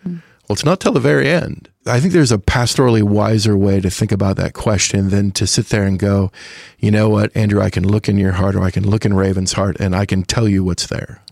Well, 0.04 0.54
it's 0.54 0.64
not 0.64 0.80
till 0.80 0.92
the 0.92 1.00
very 1.00 1.28
end. 1.28 1.68
I 1.88 2.00
think 2.00 2.12
there's 2.12 2.32
a 2.32 2.38
pastorally 2.38 3.02
wiser 3.02 3.56
way 3.56 3.80
to 3.80 3.90
think 3.90 4.12
about 4.12 4.36
that 4.36 4.54
question 4.54 5.08
than 5.08 5.30
to 5.32 5.46
sit 5.46 5.68
there 5.70 5.84
and 5.84 5.98
go, 5.98 6.30
you 6.78 6.90
know 6.90 7.08
what, 7.08 7.36
Andrew, 7.36 7.60
I 7.60 7.70
can 7.70 7.86
look 7.86 8.08
in 8.08 8.18
your 8.18 8.32
heart 8.32 8.54
or 8.54 8.62
I 8.62 8.70
can 8.70 8.88
look 8.88 9.04
in 9.04 9.14
Raven's 9.14 9.52
heart 9.52 9.76
and 9.80 9.96
I 9.96 10.06
can 10.06 10.22
tell 10.22 10.48
you 10.48 10.62
what's 10.62 10.86
there. 10.86 11.22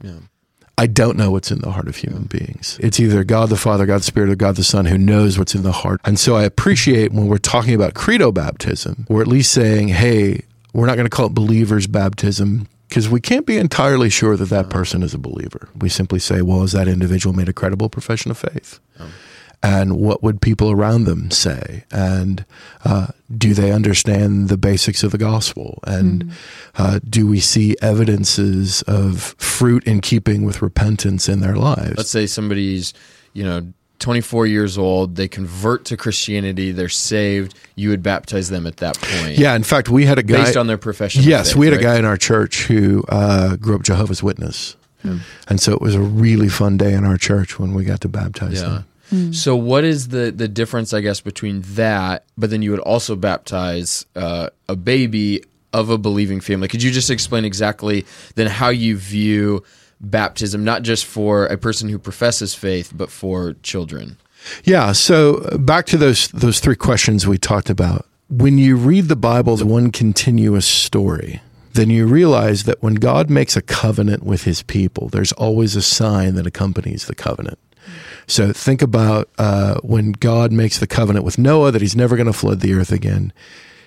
I 0.78 0.86
don't 0.86 1.16
know 1.16 1.30
what's 1.30 1.50
in 1.50 1.60
the 1.60 1.70
heart 1.70 1.88
of 1.88 1.96
human 1.96 2.25
beings. 2.25 2.78
It's 2.82 3.00
either 3.00 3.25
God 3.25 3.48
the 3.48 3.56
Father, 3.56 3.86
God 3.86 4.00
the 4.00 4.04
Spirit, 4.04 4.28
or 4.28 4.36
God 4.36 4.56
the 4.56 4.64
Son 4.64 4.84
who 4.84 4.98
knows 4.98 5.38
what's 5.38 5.54
in 5.54 5.62
the 5.62 5.72
heart. 5.72 6.02
And 6.04 6.18
so 6.18 6.36
I 6.36 6.44
appreciate 6.44 7.12
when 7.12 7.28
we're 7.28 7.38
talking 7.38 7.75
about 7.75 7.94
credo 7.94 8.30
baptism, 8.30 9.06
we're 9.08 9.22
at 9.22 9.26
least 9.26 9.52
saying, 9.52 9.88
hey, 9.88 10.42
we're 10.75 10.86
not 10.86 10.96
going 10.96 11.06
to 11.06 11.16
call 11.16 11.26
it 11.26 11.34
believers 11.34 11.86
baptism 11.86 12.68
because 12.88 13.08
we 13.08 13.20
can't 13.20 13.46
be 13.46 13.56
entirely 13.56 14.10
sure 14.10 14.36
that 14.36 14.50
that 14.50 14.68
person 14.68 15.02
is 15.02 15.14
a 15.14 15.18
believer. 15.18 15.70
We 15.78 15.88
simply 15.88 16.18
say, 16.18 16.42
well, 16.42 16.60
has 16.60 16.72
that 16.72 16.88
individual 16.88 17.34
made 17.34 17.48
a 17.48 17.54
credible 17.54 17.88
profession 17.88 18.30
of 18.30 18.36
faith? 18.36 18.78
And 19.62 19.98
what 19.98 20.22
would 20.22 20.40
people 20.40 20.70
around 20.70 21.04
them 21.04 21.30
say? 21.30 21.84
And 21.90 22.44
uh, 22.84 23.08
do 23.36 23.52
they 23.54 23.72
understand 23.72 24.48
the 24.48 24.56
basics 24.56 25.02
of 25.02 25.10
the 25.12 25.18
gospel? 25.18 25.80
And 25.86 26.30
uh, 26.76 27.00
do 27.08 27.26
we 27.26 27.40
see 27.40 27.75
evidences 27.82 28.82
of 28.82 29.34
fruit 29.38 29.84
in 29.84 30.00
keeping 30.00 30.44
with 30.44 30.62
repentance 30.62 31.28
in 31.28 31.40
their 31.40 31.56
lives? 31.56 31.96
Let's 31.96 32.10
say 32.10 32.26
somebody's, 32.26 32.94
you 33.32 33.42
know, 33.44 33.66
24 33.98 34.46
years 34.46 34.76
old, 34.76 35.16
they 35.16 35.26
convert 35.26 35.86
to 35.86 35.96
Christianity, 35.96 36.70
they're 36.70 36.88
saved, 36.90 37.58
you 37.76 37.88
would 37.88 38.02
baptize 38.02 38.50
them 38.50 38.66
at 38.66 38.76
that 38.76 39.00
point. 39.00 39.38
yeah, 39.38 39.56
in 39.56 39.62
fact, 39.62 39.88
we 39.88 40.04
had 40.04 40.18
a 40.18 40.22
guy. 40.22 40.44
Based 40.44 40.56
on 40.56 40.66
their 40.66 40.76
profession. 40.78 41.22
Yes, 41.25 41.48
faith, 41.48 41.56
we 41.56 41.66
had 41.66 41.75
a 41.75 41.82
guy 41.82 41.98
in 41.98 42.04
our 42.04 42.18
church 42.18 42.64
who 42.64 43.02
uh, 43.08 43.56
grew 43.56 43.75
up 43.75 43.82
Jehovah's 43.82 44.22
Witness. 44.22 44.76
And 45.48 45.60
so 45.60 45.72
it 45.72 45.80
was 45.80 45.94
a 45.94 46.00
really 46.00 46.48
fun 46.48 46.76
day 46.76 46.92
in 46.92 47.04
our 47.04 47.16
church 47.16 47.60
when 47.60 47.75
we 47.75 47.84
got 47.84 48.00
to 48.00 48.08
baptize 48.08 48.54
Yeah. 48.60 48.68
them. 48.68 48.84
So 49.32 49.54
what 49.54 49.84
is 49.84 50.08
the 50.08 50.32
the 50.32 50.48
difference, 50.48 50.92
I 50.92 51.00
guess, 51.00 51.20
between 51.20 51.62
that, 51.62 52.25
but 52.36 52.50
then 52.50 52.62
you 52.62 52.70
would 52.72 52.80
also 52.80 53.14
baptize 53.14 54.04
uh, 54.16 54.50
a 54.68 54.76
baby 54.76 55.42
of 55.72 55.90
a 55.90 55.98
believing 55.98 56.40
family? 56.40 56.68
Could 56.68 56.82
you 56.82 56.90
just 56.90 57.10
explain 57.10 57.44
exactly 57.44 58.04
then 58.34 58.48
how 58.48 58.70
you 58.70 58.96
view 58.96 59.62
baptism, 60.00 60.64
not 60.64 60.82
just 60.82 61.04
for 61.04 61.46
a 61.46 61.56
person 61.56 61.88
who 61.88 61.98
professes 61.98 62.54
faith, 62.54 62.92
but 62.94 63.10
for 63.10 63.54
children? 63.62 64.16
Yeah. 64.64 64.92
So 64.92 65.36
uh, 65.36 65.58
back 65.58 65.86
to 65.86 65.96
those 65.96 66.28
those 66.28 66.60
three 66.60 66.76
questions 66.76 67.26
we 67.26 67.38
talked 67.38 67.70
about. 67.70 68.06
When 68.28 68.58
you 68.58 68.76
read 68.76 69.04
the 69.04 69.16
Bible 69.16 69.52
as 69.52 69.62
one 69.62 69.92
continuous 69.92 70.66
story, 70.66 71.40
then 71.75 71.90
you 71.90 72.06
realize 72.06 72.64
that 72.64 72.82
when 72.82 72.94
God 72.94 73.30
makes 73.30 73.56
a 73.56 73.62
covenant 73.62 74.25
with 74.25 74.44
His 74.44 74.62
people, 74.62 75.08
there's 75.08 75.32
always 75.32 75.76
a 75.76 75.82
sign 75.82 76.34
that 76.34 76.46
accompanies 76.46 77.06
the 77.06 77.14
covenant. 77.14 77.58
So 78.26 78.52
think 78.52 78.83
about 78.83 79.28
uh, 79.38 79.76
when 79.83 80.12
God 80.12 80.52
makes 80.52 80.78
the 80.78 80.87
covenant 80.87 81.25
with 81.25 81.38
Noah 81.38 81.71
that 81.71 81.83
He's 81.83 81.97
never 81.97 82.16
going 82.16 82.26
to 82.26 82.33
flood 82.33 82.61
the 82.61 82.75
earth 82.75 82.93
again. 82.93 83.33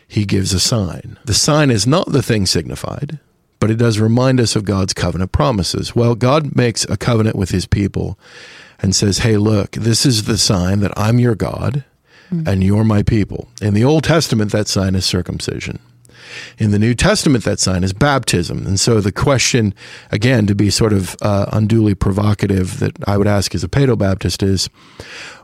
He 0.08 0.26
gives 0.26 0.54
a 0.54 0.60
sign. 0.60 1.20
The 1.26 1.34
sign 1.34 1.70
is 1.70 1.86
not 1.86 2.12
the 2.12 2.24
thing 2.24 2.46
signified, 2.48 3.20
but 3.60 3.70
it 3.70 3.76
does 3.76 4.00
remind 4.00 4.40
us 4.40 4.56
of 4.56 4.66
God's 4.66 4.94
covenant 4.94 5.32
promises. 5.32 5.96
Well, 5.96 6.16
God 6.16 6.56
makes 6.56 6.84
a 6.86 6.98
covenant 6.98 7.36
with 7.36 7.52
His 7.52 7.68
people 7.68 8.18
and 8.80 8.96
says, 8.96 9.20
Hey, 9.20 9.38
look, 9.38 9.72
this 9.72 10.06
is 10.06 10.24
the 10.24 10.38
sign 10.38 10.80
that 10.80 10.98
I'm 10.98 11.20
your 11.20 11.36
God 11.36 11.84
and 12.32 12.64
you're 12.64 12.84
my 12.84 13.04
people. 13.04 13.50
In 13.62 13.74
the 13.74 13.84
Old 13.84 14.04
Testament, 14.04 14.52
that 14.52 14.68
sign 14.68 14.96
is 14.96 15.06
circumcision. 15.06 15.80
In 16.58 16.72
the 16.72 16.80
New 16.80 16.94
Testament, 16.94 17.44
that 17.44 17.60
sign 17.60 17.84
is 17.84 17.94
baptism. 17.94 18.66
And 18.66 18.80
so 18.80 19.02
the 19.02 19.12
question, 19.12 19.74
again, 20.12 20.48
to 20.48 20.56
be 20.56 20.70
sort 20.70 20.94
of 20.94 21.16
uh, 21.22 21.48
unduly 21.52 21.96
provocative, 21.96 22.80
that 22.80 22.98
I 23.08 23.18
would 23.18 23.28
ask 23.28 23.54
as 23.56 23.64
a 23.64 23.70
Paedo 23.70 23.98
Baptist 23.98 24.44
is 24.44 24.70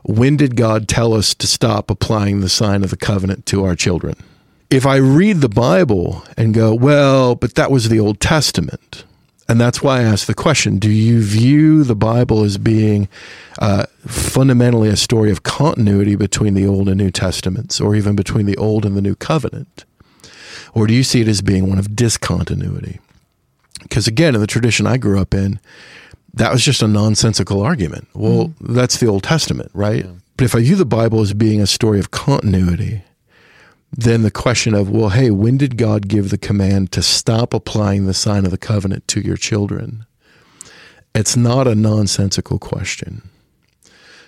when 0.02 0.36
did 0.36 0.56
God 0.56 0.88
tell 0.88 1.14
us 1.14 1.34
to 1.34 1.46
stop 1.46 1.90
applying 1.90 2.40
the 2.40 2.48
sign 2.48 2.84
of 2.84 2.90
the 2.90 2.96
covenant 2.96 3.46
to 3.46 3.64
our 3.64 3.74
children? 3.74 4.14
If 4.68 4.84
I 4.84 4.96
read 4.96 5.40
the 5.40 5.48
Bible 5.48 6.24
and 6.36 6.52
go, 6.52 6.74
well, 6.74 7.34
but 7.34 7.54
that 7.54 7.70
was 7.70 7.88
the 7.88 8.00
Old 8.00 8.20
Testament, 8.20 9.04
and 9.48 9.60
that's 9.60 9.80
why 9.80 10.00
I 10.00 10.02
asked 10.02 10.26
the 10.26 10.34
question 10.34 10.78
Do 10.78 10.90
you 10.90 11.22
view 11.22 11.84
the 11.84 11.94
Bible 11.94 12.42
as 12.42 12.58
being 12.58 13.08
uh, 13.60 13.86
fundamentally 14.06 14.88
a 14.88 14.96
story 14.96 15.30
of 15.30 15.44
continuity 15.44 16.16
between 16.16 16.54
the 16.54 16.66
Old 16.66 16.88
and 16.88 16.98
New 16.98 17.10
Testaments, 17.10 17.80
or 17.80 17.94
even 17.94 18.16
between 18.16 18.46
the 18.46 18.56
Old 18.56 18.84
and 18.84 18.96
the 18.96 19.02
New 19.02 19.14
Covenant? 19.14 19.85
Or 20.76 20.86
do 20.86 20.92
you 20.92 21.04
see 21.04 21.22
it 21.22 21.28
as 21.28 21.40
being 21.40 21.70
one 21.70 21.78
of 21.78 21.96
discontinuity? 21.96 23.00
Because 23.80 24.06
again, 24.06 24.34
in 24.34 24.42
the 24.42 24.46
tradition 24.46 24.86
I 24.86 24.98
grew 24.98 25.18
up 25.18 25.32
in, 25.32 25.58
that 26.34 26.52
was 26.52 26.62
just 26.62 26.82
a 26.82 26.86
nonsensical 26.86 27.62
argument. 27.62 28.08
Well, 28.12 28.52
that's 28.60 28.98
the 28.98 29.06
Old 29.06 29.22
Testament, 29.22 29.70
right? 29.72 30.04
But 30.36 30.44
if 30.44 30.54
I 30.54 30.60
view 30.60 30.76
the 30.76 30.84
Bible 30.84 31.22
as 31.22 31.32
being 31.32 31.62
a 31.62 31.66
story 31.66 31.98
of 31.98 32.10
continuity, 32.10 33.02
then 33.90 34.20
the 34.20 34.30
question 34.30 34.74
of, 34.74 34.90
well, 34.90 35.08
hey, 35.08 35.30
when 35.30 35.56
did 35.56 35.78
God 35.78 36.08
give 36.08 36.28
the 36.28 36.36
command 36.36 36.92
to 36.92 37.00
stop 37.00 37.54
applying 37.54 38.04
the 38.04 38.12
sign 38.12 38.44
of 38.44 38.50
the 38.50 38.58
covenant 38.58 39.08
to 39.08 39.20
your 39.20 39.38
children? 39.38 40.04
It's 41.14 41.38
not 41.38 41.66
a 41.66 41.74
nonsensical 41.74 42.58
question. 42.58 43.22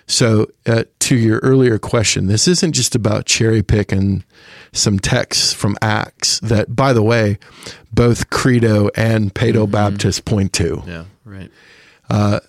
So, 0.07 0.47
uh, 0.65 0.85
to 1.01 1.15
your 1.15 1.37
earlier 1.43 1.77
question, 1.77 2.25
this 2.25 2.47
isn't 2.47 2.73
just 2.73 2.95
about 2.95 3.27
cherry 3.27 3.61
picking 3.61 4.23
some 4.71 4.99
texts 4.99 5.53
from 5.53 5.77
Acts 5.81 6.39
that, 6.41 6.75
by 6.75 6.93
the 6.93 7.03
way, 7.03 7.37
both 7.91 8.29
Credo 8.29 8.89
and 8.95 9.33
Paedo 9.33 9.63
mm-hmm. 9.63 9.71
Baptist 9.71 10.25
point 10.25 10.53
to. 10.53 10.83
Yeah, 10.85 11.05
right. 11.25 11.51
But 12.07 12.45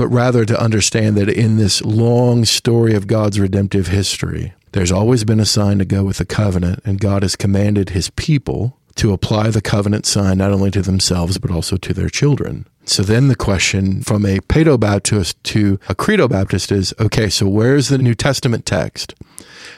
but 0.00 0.08
rather 0.08 0.46
to 0.46 0.58
understand 0.58 1.16
that 1.16 1.28
in 1.28 1.58
this 1.58 1.82
long 1.82 2.46
story 2.46 2.94
of 2.94 3.06
God's 3.06 3.38
redemptive 3.38 3.88
history, 3.88 4.54
there's 4.72 4.90
always 4.90 5.24
been 5.24 5.40
a 5.40 5.44
sign 5.44 5.78
to 5.78 5.84
go 5.84 6.04
with 6.04 6.16
the 6.16 6.24
covenant, 6.24 6.80
and 6.86 6.98
God 6.98 7.22
has 7.22 7.36
commanded 7.36 7.90
his 7.90 8.08
people 8.08 8.78
to 8.94 9.12
apply 9.12 9.50
the 9.50 9.60
covenant 9.60 10.06
sign 10.06 10.38
not 10.38 10.52
only 10.52 10.70
to 10.70 10.80
themselves, 10.80 11.38
but 11.38 11.50
also 11.50 11.76
to 11.76 11.92
their 11.92 12.08
children. 12.08 12.66
So 12.84 13.02
then 13.02 13.28
the 13.28 13.36
question 13.36 14.02
from 14.02 14.24
a 14.24 14.38
Paedo 14.38 14.80
Baptist 14.80 15.42
to 15.44 15.78
a 15.88 15.94
Credo 15.94 16.28
Baptist 16.28 16.72
is 16.72 16.94
okay, 16.98 17.28
so 17.28 17.46
where's 17.46 17.88
the 17.88 17.98
New 17.98 18.14
Testament 18.14 18.64
text 18.64 19.14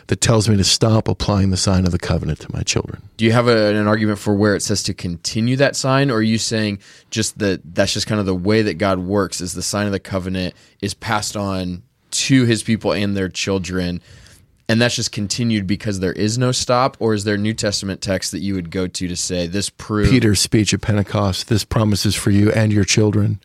that 0.09 0.21
tells 0.21 0.49
me 0.49 0.57
to 0.57 0.65
stop 0.65 1.09
applying 1.09 1.51
the 1.51 1.57
sign 1.57 1.85
of 1.87 1.93
the 1.93 1.99
covenant 1.99 2.41
to 2.41 2.53
my 2.53 2.63
children? 2.63 3.03
Do 3.17 3.25
you 3.25 3.33
have 3.33 3.49
a, 3.49 3.75
an 3.75 3.87
argument 3.87 4.19
for 4.19 4.35
where 4.35 4.55
it 4.55 4.63
says 4.63 4.83
to 4.85 4.95
continue 4.95 5.57
that 5.57 5.77
sign, 5.77 6.11
or 6.11 6.15
are 6.15 6.23
you 6.23 6.39
saying 6.39 6.79
just 7.11 7.39
that 7.39 7.75
that's 7.75 7.93
just 7.93 8.07
kind 8.07 8.21
of 8.21 8.27
the 8.27 8.35
way 8.35 8.63
that 8.63 8.75
God 8.75 8.99
works? 8.99 9.41
Is 9.41 9.55
the 9.55 9.63
sign 9.63 9.87
of 9.87 9.93
the 9.93 10.01
covenant 10.01 10.55
is 10.81 10.95
passed 10.95 11.37
on 11.37 11.83
to 12.13 12.45
His 12.45 12.63
people 12.63 12.93
and 12.93 13.17
their 13.17 13.29
children, 13.29 14.01
and 14.69 14.81
that's 14.81 14.97
just 14.97 15.13
continued 15.13 15.67
because 15.67 16.01
there 16.01 16.13
is 16.13 16.39
no 16.39 16.53
stop, 16.53 16.97
or 17.01 17.15
is 17.15 17.25
there 17.25 17.37
New 17.37 17.55
Testament 17.55 18.01
text 18.01 18.33
that 18.33 18.41
you 18.41 18.55
would 18.55 18.71
go 18.71 18.87
to 18.87 19.09
to 19.09 19.17
say 19.17 19.47
this 19.47 19.71
proves 19.71 20.11
Peter's 20.11 20.41
speech 20.41 20.73
at 20.73 20.81
Pentecost, 20.81 21.49
this 21.49 21.65
promises 21.65 22.15
for 22.15 22.31
you 22.31 22.51
and 22.53 22.73
your 22.73 22.85
children 22.85 23.41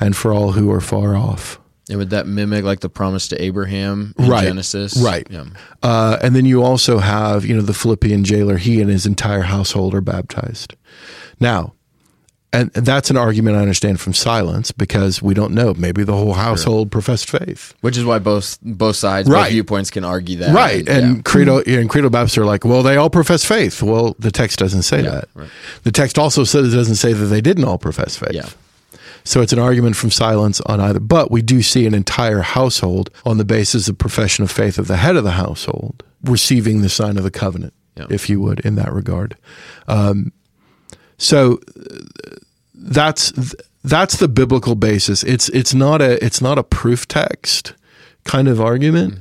and 0.00 0.16
for 0.16 0.32
all 0.32 0.52
who 0.52 0.70
are 0.72 0.80
far 0.80 1.14
off. 1.14 1.58
And 1.92 1.98
would 1.98 2.10
that 2.10 2.26
mimic 2.26 2.64
like 2.64 2.80
the 2.80 2.88
promise 2.88 3.28
to 3.28 3.40
Abraham 3.42 4.14
in 4.18 4.26
Right. 4.28 4.44
Genesis? 4.44 4.96
Right. 4.96 5.26
Yeah. 5.30 5.44
Uh, 5.82 6.16
and 6.22 6.34
then 6.34 6.46
you 6.46 6.62
also 6.64 6.98
have, 6.98 7.44
you 7.44 7.54
know, 7.54 7.60
the 7.62 7.74
Philippian 7.74 8.24
jailer, 8.24 8.56
he 8.56 8.80
and 8.80 8.90
his 8.90 9.04
entire 9.06 9.42
household 9.42 9.94
are 9.94 10.00
baptized. 10.00 10.74
Now, 11.38 11.74
and 12.54 12.70
that's 12.72 13.08
an 13.10 13.16
argument 13.16 13.56
I 13.56 13.60
understand 13.60 13.98
from 14.00 14.12
silence 14.12 14.72
because 14.72 15.22
we 15.22 15.32
don't 15.32 15.52
know. 15.54 15.72
Maybe 15.74 16.04
the 16.04 16.12
whole 16.12 16.34
household 16.34 16.90
professed 16.90 17.30
faith. 17.30 17.72
Which 17.80 17.96
is 17.96 18.04
why 18.04 18.18
both 18.18 18.58
both 18.62 18.96
sides, 18.96 19.26
Right. 19.28 19.44
both 19.44 19.52
viewpoints 19.52 19.90
can 19.90 20.04
argue 20.04 20.36
that. 20.38 20.54
Right. 20.54 20.86
And 20.88 21.16
yeah. 21.16 21.22
Credo 21.24 21.60
and 21.60 21.88
Credo 21.88 22.10
Baptists 22.10 22.36
are 22.36 22.44
like, 22.44 22.64
well, 22.66 22.82
they 22.82 22.96
all 22.96 23.08
profess 23.08 23.42
faith. 23.44 23.82
Well, 23.82 24.16
the 24.18 24.30
text 24.30 24.58
doesn't 24.58 24.82
say 24.82 25.00
that. 25.02 25.28
right. 25.34 25.48
The 25.84 25.92
text 25.92 26.18
also 26.18 26.44
says 26.44 26.72
it 26.72 26.76
doesn't 26.76 26.96
say 26.96 27.12
that 27.14 27.24
they 27.26 27.40
didn't 27.40 27.64
all 27.64 27.78
profess 27.78 28.16
faith. 28.16 28.32
Yeah. 28.32 28.48
So 29.24 29.40
it's 29.40 29.52
an 29.52 29.58
argument 29.58 29.96
from 29.96 30.10
silence 30.10 30.60
on 30.62 30.80
either. 30.80 31.00
But 31.00 31.30
we 31.30 31.42
do 31.42 31.62
see 31.62 31.86
an 31.86 31.94
entire 31.94 32.40
household 32.40 33.10
on 33.24 33.38
the 33.38 33.44
basis 33.44 33.88
of 33.88 33.98
profession 33.98 34.42
of 34.44 34.50
faith 34.50 34.78
of 34.78 34.86
the 34.88 34.96
head 34.96 35.16
of 35.16 35.24
the 35.24 35.32
household 35.32 36.02
receiving 36.24 36.82
the 36.82 36.88
sign 36.88 37.16
of 37.16 37.22
the 37.24 37.30
covenant, 37.30 37.72
Yeah. 37.96 38.06
if 38.10 38.28
you 38.30 38.40
would, 38.40 38.60
in 38.60 38.74
that 38.76 38.92
regard. 38.92 39.36
Um, 39.88 40.32
so 41.18 41.60
uh, 41.78 41.98
that's 42.74 43.32
that's 43.84 44.16
the 44.18 44.28
biblical 44.28 44.74
basis. 44.74 45.22
It's 45.24 45.48
it's 45.50 45.74
not 45.74 46.00
a 46.02 46.24
it's 46.24 46.40
not 46.40 46.58
a 46.58 46.62
proof 46.64 47.06
text 47.08 47.74
kind 48.24 48.48
of 48.48 48.60
argument. 48.60 49.18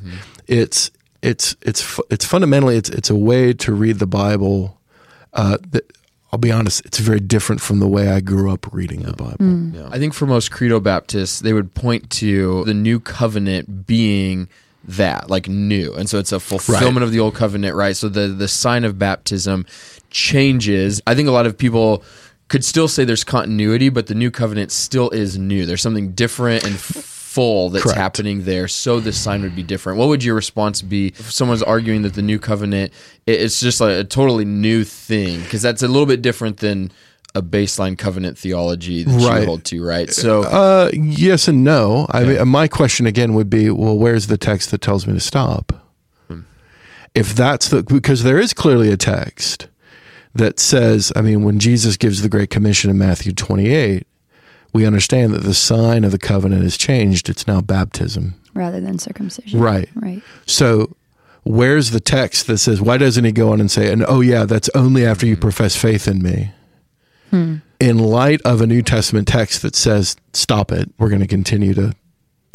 It's 0.47 0.91
it's 1.21 1.55
it's 1.61 1.99
it's 2.09 2.25
fundamentally 2.25 2.75
it's 2.77 2.89
it's 2.89 3.09
a 3.09 3.15
way 3.15 3.53
to 3.53 3.73
read 3.73 3.99
the 3.99 4.07
Bible. 4.07 4.79
Uh, 5.33 5.57
that 5.69 5.85
I'll 6.31 6.39
be 6.39 6.51
honest, 6.51 6.85
it's 6.85 6.99
very 6.99 7.19
different 7.19 7.61
from 7.61 7.79
the 7.79 7.87
way 7.87 8.07
I 8.09 8.19
grew 8.21 8.51
up 8.51 8.71
reading 8.73 9.01
the 9.03 9.13
Bible. 9.13 9.35
Yeah. 9.81 9.89
I 9.91 9.99
think 9.99 10.13
for 10.13 10.25
most 10.25 10.51
Credo 10.51 10.79
Baptists, 10.79 11.39
they 11.39 11.53
would 11.53 11.73
point 11.73 12.09
to 12.11 12.63
the 12.65 12.73
new 12.73 12.99
covenant 12.99 13.87
being 13.87 14.47
that, 14.83 15.29
like 15.29 15.47
new. 15.47 15.93
And 15.93 16.09
so 16.09 16.19
it's 16.19 16.31
a 16.31 16.39
fulfillment 16.39 17.03
of 17.03 17.11
the 17.11 17.19
old 17.19 17.35
covenant, 17.35 17.75
right? 17.75 17.95
So 17.95 18.09
the, 18.09 18.27
the 18.27 18.47
sign 18.47 18.83
of 18.83 18.97
baptism 18.97 19.65
changes. 20.09 21.01
I 21.07 21.15
think 21.15 21.27
a 21.27 21.31
lot 21.31 21.45
of 21.45 21.57
people 21.57 22.03
could 22.47 22.65
still 22.65 22.87
say 22.87 23.05
there's 23.05 23.23
continuity, 23.23 23.89
but 23.89 24.07
the 24.07 24.15
new 24.15 24.29
covenant 24.29 24.71
still 24.71 25.09
is 25.11 25.37
new. 25.37 25.65
There's 25.65 25.81
something 25.81 26.11
different 26.13 26.63
and 26.65 26.75
full 27.31 27.69
that's 27.69 27.83
Correct. 27.83 27.97
happening 27.97 28.43
there. 28.43 28.67
So 28.67 28.99
this 28.99 29.17
sign 29.17 29.41
would 29.43 29.55
be 29.55 29.63
different. 29.63 29.97
What 29.97 30.09
would 30.09 30.23
your 30.23 30.35
response 30.35 30.81
be 30.81 31.07
if 31.07 31.31
someone's 31.31 31.63
arguing 31.63 32.01
that 32.01 32.13
the 32.13 32.21
new 32.21 32.39
covenant 32.39 32.91
it's 33.25 33.61
just 33.61 33.79
like 33.79 33.97
a 33.97 34.03
totally 34.03 34.43
new 34.43 34.83
thing? 34.83 35.41
Because 35.41 35.61
that's 35.61 35.81
a 35.81 35.87
little 35.87 36.05
bit 36.05 36.21
different 36.21 36.57
than 36.57 36.91
a 37.33 37.41
baseline 37.41 37.97
covenant 37.97 38.37
theology 38.37 39.03
that 39.03 39.21
Right. 39.25 39.41
you 39.41 39.45
hold 39.47 39.63
to, 39.65 39.83
right? 39.83 40.11
So 40.13 40.43
Uh, 40.43 40.89
yes 40.93 41.47
and 41.47 41.63
no. 41.63 42.05
I 42.11 42.23
mean, 42.25 42.47
my 42.47 42.67
question 42.67 43.05
again 43.05 43.33
would 43.35 43.49
be, 43.49 43.69
well, 43.69 43.97
where's 43.97 44.27
the 44.27 44.37
text 44.37 44.71
that 44.71 44.81
tells 44.81 45.07
me 45.07 45.13
to 45.13 45.19
stop? 45.19 45.73
If 47.13 47.35
that's 47.35 47.67
the 47.67 47.83
because 47.83 48.23
there 48.23 48.39
is 48.39 48.53
clearly 48.53 48.89
a 48.89 48.95
text 48.97 49.67
that 50.33 50.59
says, 50.61 51.11
I 51.13 51.21
mean, 51.21 51.43
when 51.43 51.59
Jesus 51.59 51.97
gives 51.97 52.21
the 52.21 52.29
Great 52.29 52.49
Commission 52.49 52.89
in 52.89 52.97
Matthew 52.97 53.33
28, 53.33 54.07
we 54.71 54.85
understand 54.85 55.33
that 55.33 55.43
the 55.43 55.53
sign 55.53 56.05
of 56.05 56.11
the 56.13 56.17
covenant 56.17 56.63
has 56.63 56.77
changed. 56.77 57.27
It's 57.27 57.45
now 57.47 57.59
baptism. 57.59 58.35
rather 58.53 58.79
than 58.79 58.97
circumcision. 58.97 59.59
Right. 59.59 59.89
Right. 59.95 60.21
So 60.45 60.95
where's 61.43 61.91
the 61.91 61.99
text 61.99 62.47
that 62.47 62.59
says, 62.59 62.81
why 62.81 62.97
doesn't 62.97 63.23
he 63.25 63.31
go 63.33 63.51
on 63.51 63.59
and 63.59 63.69
say, 63.69 63.91
and 63.91 64.05
oh, 64.07 64.21
yeah, 64.21 64.45
that's 64.45 64.69
only 64.75 65.05
after 65.05 65.25
you 65.25 65.35
profess 65.35 65.75
faith 65.75 66.07
in 66.07 66.21
me? 66.21 66.51
Hmm. 67.31 67.55
In 67.79 67.97
light 67.97 68.41
of 68.43 68.61
a 68.61 68.67
New 68.67 68.83
Testament 68.83 69.27
text 69.27 69.63
that 69.63 69.75
says, 69.75 70.15
stop 70.33 70.71
it, 70.71 70.91
we're 70.99 71.09
going 71.09 71.21
to 71.21 71.27
continue 71.27 71.73
to. 71.73 71.95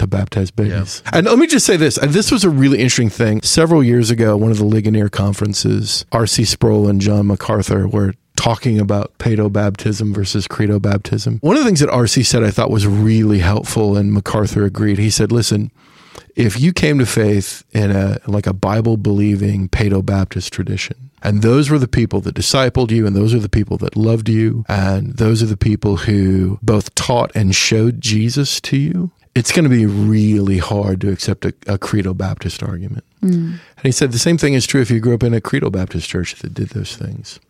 To 0.00 0.06
baptize 0.06 0.50
babies. 0.50 1.02
And 1.10 1.24
let 1.24 1.38
me 1.38 1.46
just 1.46 1.64
say 1.64 1.78
this. 1.78 1.96
and 1.96 2.10
This 2.10 2.30
was 2.30 2.44
a 2.44 2.50
really 2.50 2.80
interesting 2.80 3.08
thing. 3.08 3.40
Several 3.40 3.82
years 3.82 4.10
ago, 4.10 4.36
one 4.36 4.50
of 4.50 4.58
the 4.58 4.66
Ligonier 4.66 5.08
conferences, 5.08 6.04
R.C. 6.12 6.44
Sproul 6.44 6.86
and 6.86 7.00
John 7.00 7.28
MacArthur 7.28 7.88
were 7.88 8.12
talking 8.36 8.78
about 8.78 9.16
paedo 9.16 9.50
baptism 9.50 10.12
versus 10.12 10.46
credo 10.46 10.78
baptism. 10.78 11.38
One 11.40 11.56
of 11.56 11.62
the 11.62 11.66
things 11.66 11.80
that 11.80 11.88
R.C. 11.88 12.24
said 12.24 12.44
I 12.44 12.50
thought 12.50 12.70
was 12.70 12.86
really 12.86 13.38
helpful, 13.38 13.96
and 13.96 14.12
MacArthur 14.12 14.66
agreed. 14.66 14.98
He 14.98 15.08
said, 15.08 15.32
listen, 15.32 15.72
if 16.36 16.60
you 16.60 16.72
came 16.72 16.98
to 16.98 17.06
faith 17.06 17.64
in 17.72 17.90
a 17.90 18.20
like 18.26 18.46
a 18.46 18.52
Bible 18.52 18.96
believing 18.96 19.68
Paedo 19.68 20.04
Baptist 20.04 20.52
tradition, 20.52 21.10
and 21.22 21.42
those 21.42 21.70
were 21.70 21.78
the 21.78 21.88
people 21.88 22.20
that 22.20 22.34
discipled 22.34 22.90
you, 22.90 23.06
and 23.06 23.16
those 23.16 23.34
are 23.34 23.40
the 23.40 23.48
people 23.48 23.78
that 23.78 23.96
loved 23.96 24.28
you, 24.28 24.64
and 24.68 25.16
those 25.16 25.42
are 25.42 25.46
the 25.46 25.56
people 25.56 25.96
who 25.96 26.58
both 26.62 26.94
taught 26.94 27.34
and 27.34 27.54
showed 27.54 28.00
Jesus 28.00 28.60
to 28.60 28.76
you, 28.76 29.10
it's 29.34 29.50
going 29.50 29.64
to 29.64 29.70
be 29.70 29.86
really 29.86 30.58
hard 30.58 31.00
to 31.00 31.10
accept 31.10 31.44
a, 31.44 31.54
a 31.66 31.78
Credo 31.78 32.14
Baptist 32.14 32.62
argument. 32.62 33.04
Hmm. 33.20 33.56
And 33.76 33.84
he 33.84 33.92
said 33.92 34.12
the 34.12 34.18
same 34.18 34.38
thing 34.38 34.54
is 34.54 34.66
true 34.66 34.80
if 34.80 34.90
you 34.90 35.00
grew 35.00 35.14
up 35.14 35.22
in 35.22 35.34
a 35.34 35.40
Credo 35.40 35.70
Baptist 35.70 36.08
church 36.08 36.34
that 36.36 36.54
did 36.54 36.70
those 36.70 36.96
things. 36.96 37.40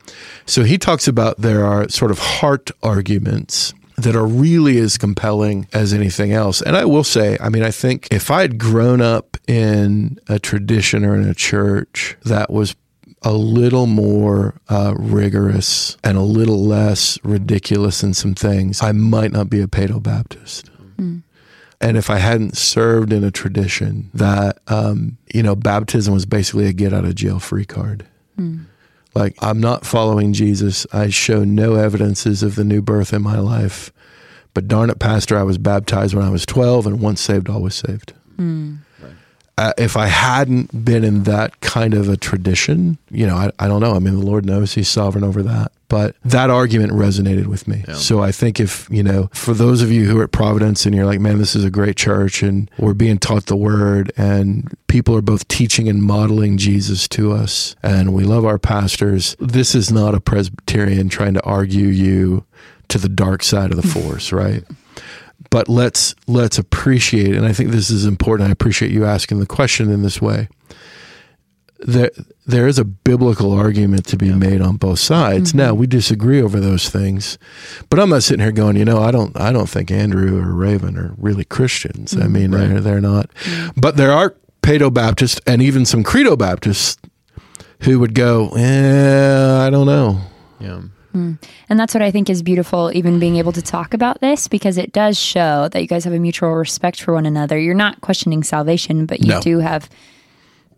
So 0.47 0.63
he 0.63 0.79
talks 0.79 1.07
about 1.07 1.41
there 1.41 1.65
are 1.65 1.89
sort 1.89 2.11
of 2.11 2.19
heart 2.19 2.71
arguments 2.83 3.75
that 3.99 4.15
are 4.15 4.27
really 4.27 4.79
as 4.79 4.99
compelling 4.99 5.67
as 5.73 5.93
anything 5.93 6.33
else. 6.33 6.61
And 6.61 6.77
I 6.77 6.85
will 6.85 7.05
say, 7.05 7.39
I 7.41 7.49
mean, 7.49 7.63
I 7.63 7.71
think 7.71 8.09
if 8.11 8.31
I 8.31 8.43
had 8.43 8.59
grown 8.59 9.01
up 9.01 9.37
in 9.47 10.19
a 10.29 10.39
tradition 10.39 11.05
or 11.05 11.15
in 11.15 11.27
a 11.27 11.35
church 11.35 12.17
that 12.25 12.51
was 12.51 12.75
a 13.23 13.33
little 13.33 13.87
more 13.87 14.55
uh, 14.69 14.95
rigorous 14.99 15.97
and 16.05 16.19
a 16.19 16.23
little 16.23 16.63
less 16.63 17.19
ridiculous 17.25 18.03
in 18.03 18.13
some 18.15 18.35
things, 18.35 18.83
I 18.83 18.93
might 18.93 19.33
not 19.33 19.49
be 19.49 19.61
a 19.61 19.67
Paedo 19.67 20.03
Baptist. 20.03 20.71
And 21.81 21.97
if 21.97 22.09
I 22.09 22.19
hadn't 22.19 22.57
served 22.57 23.13
in 23.13 23.25
a 23.25 23.31
tradition 23.31 24.11
that, 24.15 24.59
um, 24.67 25.19
you 25.35 25.43
know, 25.43 25.55
baptism 25.55 26.15
was 26.15 26.25
basically 26.25 26.67
a 26.67 26.73
get 26.73 26.93
out 26.95 27.05
of 27.05 27.15
jail 27.15 27.39
free 27.39 27.67
card. 27.67 28.07
Like, 29.17 29.35
I'm 29.41 29.61
not 29.61 29.87
following 29.87 30.35
Jesus. 30.35 30.87
I 30.93 31.09
show 31.09 31.43
no 31.43 31.77
evidences 31.77 32.43
of 32.43 32.55
the 32.55 32.65
new 32.65 32.83
birth 32.83 33.15
in 33.15 33.23
my 33.23 33.39
life. 33.39 33.91
But 34.53 34.69
darn 34.69 34.91
it, 34.91 34.99
Pastor, 34.99 35.39
I 35.39 35.43
was 35.43 35.57
baptized 35.57 36.15
when 36.15 36.23
I 36.23 36.29
was 36.29 36.45
12, 36.45 36.87
and 36.87 37.01
once 37.01 37.23
saved, 37.23 37.49
always 37.49 37.75
saved. 37.75 38.13
Hmm. 38.37 38.77
Uh, 39.59 39.73
if 39.79 39.97
I 39.97 40.07
hadn't 40.07 40.85
been 40.85 41.03
in 41.03 41.23
that 41.23 41.61
kind 41.61 41.95
of 41.95 42.09
a 42.11 42.17
tradition, 42.17 42.99
you 43.11 43.27
know, 43.27 43.37
I, 43.37 43.51
I 43.59 43.69
don't 43.69 43.81
know. 43.81 43.95
I 43.95 44.01
mean, 44.01 44.19
the 44.21 44.27
Lord 44.27 44.45
knows 44.45 44.75
He's 44.75 44.89
sovereign 44.89 45.25
over 45.25 45.43
that. 45.45 45.73
But 45.89 46.17
that 46.25 46.51
argument 46.51 46.93
resonated 46.93 47.47
with 47.47 47.69
me. 47.69 47.85
So 47.95 48.21
I 48.21 48.33
think 48.33 48.59
if, 48.59 48.89
you 48.91 49.05
know, 49.05 49.31
for 49.33 49.55
those 49.55 49.83
of 49.83 49.93
you 49.93 50.07
who 50.07 50.19
are 50.19 50.25
at 50.25 50.33
Providence 50.33 50.85
and 50.85 50.95
you're 50.95 51.07
like, 51.07 51.21
man, 51.21 51.39
this 51.39 51.55
is 51.55 51.65
a 51.65 51.71
great 51.71 51.97
church 51.97 52.43
and 52.43 52.69
we're 52.77 52.93
being 52.93 53.19
taught 53.19 53.47
the 53.47 53.57
word 53.57 54.13
and 54.17 54.77
people 54.89 55.15
are 55.15 55.23
both 55.23 55.47
teaching 55.47 55.89
and 55.89 56.03
modeling 56.03 56.59
Jesus 56.59 57.07
to 57.09 57.33
us 57.33 57.77
and 57.85 58.13
we 58.13 58.25
love 58.25 58.45
our 58.45 58.59
pastors, 58.59 59.37
this 59.39 59.77
is 59.77 59.93
not 59.93 60.15
a 60.15 60.21
Presbyterian 60.21 61.09
trying 61.09 61.35
to 61.35 61.43
argue 61.45 61.87
you 61.87 62.45
to 62.89 62.99
the 62.99 63.09
dark 63.09 63.45
side 63.45 63.71
of 63.71 63.81
the 63.81 63.87
force, 63.87 64.33
right? 64.33 64.65
But 65.57 65.71
let's 65.71 66.15
let's 66.27 66.59
appreciate 66.59 67.35
and 67.35 67.47
i 67.47 67.53
think 67.55 67.71
this 67.71 67.89
is 67.89 68.05
important 68.05 68.47
i 68.47 68.53
appreciate 68.53 68.91
you 68.91 69.07
asking 69.07 69.41
the 69.41 69.47
question 69.47 69.91
in 69.91 70.03
this 70.03 70.21
way. 70.21 70.49
There 71.81 72.11
there 72.47 72.67
is 72.67 72.79
a 72.79 72.85
biblical 72.85 73.53
argument 73.53 74.07
to 74.09 74.19
be 74.19 74.35
made 74.35 74.61
on 74.61 74.77
both 74.77 74.99
sides. 74.99 75.51
Mm-hmm. 75.51 75.59
Now 75.59 75.73
we 75.73 75.87
disagree 75.87 76.43
over 76.43 76.61
those 76.61 76.91
things 76.91 77.39
but 77.89 77.99
i'm 77.99 78.11
not 78.11 78.23
sitting 78.23 78.43
here 78.43 78.53
going 78.53 78.77
you 78.77 78.85
know 78.85 78.99
i 78.99 79.11
don't 79.11 79.35
i 79.41 79.51
don't 79.51 79.71
think 79.71 79.91
andrew 79.91 80.39
or 80.39 80.53
raven 80.53 80.99
are 80.99 81.15
really 81.17 81.47
christians. 81.47 82.15
I 82.15 82.21
mm-hmm. 82.21 82.33
mean 82.33 82.51
they're 82.51 82.81
they're 82.83 83.01
not. 83.01 83.33
Mm-hmm. 83.33 83.81
But 83.81 83.97
there 83.97 84.13
are 84.13 84.37
paedo 84.61 84.93
baptists 84.93 85.41
and 85.47 85.63
even 85.63 85.87
some 85.87 86.03
credo 86.03 86.37
baptists 86.37 87.01
who 87.81 87.99
would 88.01 88.15
go 88.15 88.51
eh, 88.57 89.67
i 89.67 89.71
don't 89.71 89.87
know. 89.87 90.21
Yeah. 90.61 90.83
Mm. 91.17 91.43
And 91.69 91.81
that's 91.81 91.95
what 91.95 92.03
I 92.03 92.11
think 92.11 92.29
is 92.29 92.43
beautiful, 92.43 92.91
even 92.95 93.19
being 93.19 93.37
able 93.37 93.53
to 93.53 93.63
talk 93.63 93.95
about 93.95 94.21
this, 94.21 94.49
because 94.49 94.77
it 94.77 94.93
does 94.93 95.19
show 95.19 95.69
that 95.69 95.81
you 95.81 95.89
guys 95.89 96.05
have 96.05 96.13
a 96.13 96.19
mutual 96.19 96.55
respect 96.55 97.01
for 97.01 97.15
one 97.15 97.27
another. 97.27 97.59
You're 97.59 97.75
not 97.75 98.03
questioning 98.03 98.43
salvation, 98.43 99.07
but 99.07 99.21
you 99.21 99.29
No. 99.29 99.41
do 99.41 99.59
have 99.61 99.89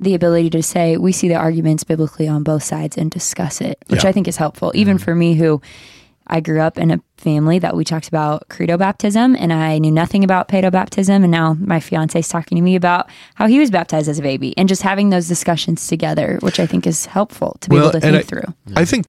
the 0.00 0.14
ability 0.14 0.50
to 0.50 0.62
say, 0.62 0.96
we 0.96 1.10
see 1.10 1.26
the 1.26 1.34
arguments 1.34 1.82
biblically 1.82 2.28
on 2.28 2.44
both 2.44 2.62
sides 2.62 2.96
and 2.96 3.10
discuss 3.10 3.60
it, 3.60 3.78
which 3.88 4.04
Yeah. 4.04 4.10
I 4.10 4.12
think 4.12 4.28
is 4.28 4.36
helpful. 4.36 4.70
Even 4.74 4.96
mm-hmm. 4.96 5.04
for 5.04 5.14
me, 5.14 5.34
who 5.34 5.60
I 6.30 6.40
grew 6.40 6.60
up 6.60 6.78
in 6.78 6.90
a 6.90 7.00
family 7.16 7.58
that 7.58 7.74
we 7.74 7.84
talked 7.84 8.06
about 8.06 8.48
credo 8.48 8.76
baptism, 8.76 9.34
and 9.34 9.50
I 9.52 9.78
knew 9.78 9.90
nothing 9.90 10.22
about 10.22 10.46
pedo 10.48 10.70
baptism. 10.70 11.24
And 11.24 11.32
now 11.32 11.54
my 11.58 11.80
fiance 11.80 12.18
is 12.18 12.28
talking 12.28 12.56
to 12.56 12.62
me 12.62 12.76
about 12.76 13.08
how 13.34 13.46
he 13.46 13.58
was 13.58 13.70
baptized 13.70 14.08
as 14.08 14.18
a 14.18 14.22
baby, 14.22 14.56
and 14.58 14.68
just 14.68 14.82
having 14.82 15.08
those 15.10 15.26
discussions 15.26 15.86
together, 15.88 16.38
which 16.42 16.60
I 16.60 16.66
think 16.66 16.86
is 16.86 17.06
helpful 17.06 17.56
to 17.62 17.70
be 17.70 17.76
able 17.76 17.92
to 17.92 18.00
think 18.00 18.16
I, 18.16 18.22
through. 18.22 18.54
I 18.76 18.84
think 18.84 19.06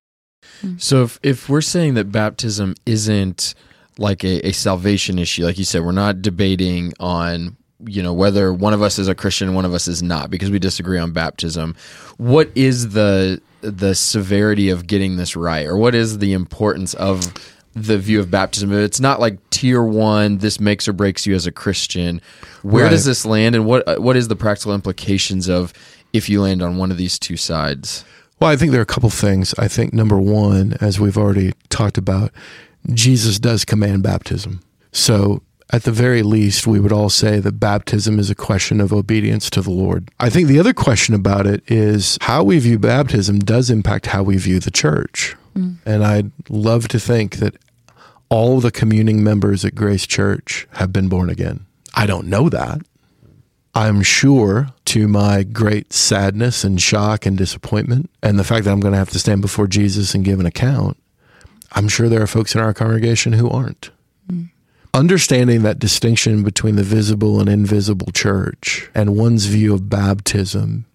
So 0.77 1.03
if, 1.03 1.19
if 1.23 1.49
we're 1.49 1.61
saying 1.61 1.93
that 1.95 2.11
baptism 2.11 2.75
isn't 2.85 3.53
like 3.97 4.23
a, 4.23 4.47
a 4.47 4.51
salvation 4.51 5.19
issue, 5.19 5.43
like 5.45 5.57
you 5.57 5.65
said, 5.65 5.83
we're 5.83 5.91
not 5.91 6.21
debating 6.21 6.93
on 6.99 7.55
you 7.85 8.03
know 8.03 8.11
whether 8.13 8.51
one 8.53 8.73
of 8.73 8.81
us 8.81 8.99
is 8.99 9.07
a 9.07 9.15
Christian 9.15 9.47
and 9.47 9.55
one 9.55 9.63
of 9.63 9.73
us 9.73 9.87
is 9.87 10.03
not 10.03 10.29
because 10.29 10.51
we 10.51 10.59
disagree 10.59 10.99
on 10.99 11.13
baptism. 11.13 11.75
What 12.17 12.49
is 12.55 12.89
the 12.89 13.41
the 13.61 13.95
severity 13.95 14.69
of 14.69 14.85
getting 14.87 15.15
this 15.15 15.35
right, 15.35 15.65
or 15.65 15.77
what 15.77 15.95
is 15.95 16.17
the 16.19 16.33
importance 16.33 16.93
of 16.95 17.33
the 17.75 17.97
view 17.97 18.19
of 18.19 18.29
baptism? 18.29 18.73
It's 18.73 18.99
not 18.99 19.21
like 19.21 19.37
tier 19.49 19.81
one. 19.81 20.39
This 20.39 20.59
makes 20.59 20.89
or 20.89 20.93
breaks 20.93 21.25
you 21.25 21.35
as 21.35 21.47
a 21.47 21.51
Christian. 21.53 22.19
Where 22.63 22.83
Right. 22.85 22.89
does 22.91 23.05
this 23.05 23.25
land, 23.25 23.55
and 23.55 23.65
what 23.65 24.01
what 24.01 24.17
is 24.17 24.27
the 24.27 24.35
practical 24.35 24.73
implications 24.75 25.47
of 25.47 25.71
if 26.11 26.27
you 26.27 26.41
land 26.41 26.61
on 26.61 26.75
one 26.75 26.91
of 26.91 26.97
these 26.97 27.17
two 27.17 27.37
sides? 27.37 28.03
Well, 28.39 28.49
I 28.49 28.55
think 28.55 28.71
there 28.71 28.79
are 28.79 28.83
a 28.83 28.87
couple 28.87 29.09
things. 29.09 29.53
I 29.57 29.67
think 29.67 29.93
number 29.93 30.17
one, 30.17 30.77
as 30.79 30.99
we've 30.99 31.17
already 31.17 31.53
talked 31.69 31.97
about, 31.97 32.31
Jesus 32.93 33.39
does 33.39 33.65
command 33.65 34.03
baptism. 34.03 34.61
So, 34.91 35.41
at 35.71 35.83
the 35.83 35.91
very 35.91 36.23
least, 36.23 36.65
we 36.65 36.79
would 36.79 36.91
all 36.91 37.09
say 37.09 37.39
that 37.39 37.59
baptism 37.59 38.17
is 38.17 38.31
a 38.31 38.35
question 38.35 38.81
of 38.81 38.91
obedience 38.91 39.51
to 39.51 39.61
the 39.61 39.69
Lord. 39.69 40.09
I 40.19 40.29
think 40.29 40.47
the 40.47 40.59
other 40.59 40.73
question 40.73 41.13
about 41.13 41.45
it 41.45 41.63
is 41.69 42.17
how 42.21 42.43
we 42.43 42.57
view 42.57 42.79
baptism 42.79 43.39
does 43.39 43.69
impact 43.69 44.07
how 44.07 44.23
we 44.23 44.37
view 44.37 44.59
the 44.59 44.71
church. 44.71 45.35
Mm. 45.55 45.77
And 45.85 46.03
I'd 46.03 46.31
love 46.49 46.87
to 46.87 46.99
think 46.99 47.35
that 47.35 47.55
all 48.29 48.59
the 48.59 48.71
communing 48.71 49.23
members 49.23 49.63
at 49.63 49.75
Grace 49.75 50.07
Church 50.07 50.67
have 50.73 50.91
been 50.91 51.07
born 51.07 51.29
again. 51.29 51.65
I 51.93 52.07
don't 52.07 52.27
know 52.27 52.49
that. 52.49 52.81
I'm 53.75 54.01
sure 54.01 54.69
to 54.85 55.07
my 55.07 55.43
great 55.43 55.93
sadness 55.93 56.63
and 56.63 56.81
shock 56.81 57.25
and 57.25 57.37
disappointment, 57.37 58.09
and 58.23 58.39
the 58.39 58.43
fact 58.43 58.65
that 58.65 58.71
I'm 58.71 58.79
going 58.79 58.93
to 58.93 58.97
have 58.97 59.11
to 59.11 59.19
stand 59.19 59.41
before 59.41 59.67
Jesus 59.67 60.15
and 60.15 60.25
give 60.25 60.39
an 60.39 60.45
account, 60.45 60.97
I'm 61.71 61.87
sure 61.87 62.09
there 62.09 62.21
are 62.21 62.27
folks 62.27 62.55
in 62.55 62.61
our 62.61 62.73
congregation 62.73 63.33
who 63.33 63.49
aren't. 63.49 63.91
Hmm. 64.27 64.45
Understanding 64.93 65.61
that 65.61 65.77
distinction 65.77 66.43
between 66.43 66.75
the 66.75 66.83
visible 66.83 67.39
and 67.39 67.47
invisible 67.47 68.11
church 68.11 68.89
and 68.95 69.15
one's 69.15 69.45
view 69.45 69.75
of 69.75 69.89
baptism, 69.89 70.85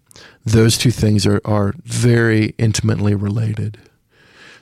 those 0.45 0.77
two 0.77 0.91
things 0.91 1.27
are, 1.27 1.41
are 1.45 1.75
very 1.85 2.55
intimately 2.59 3.15
related. 3.15 3.79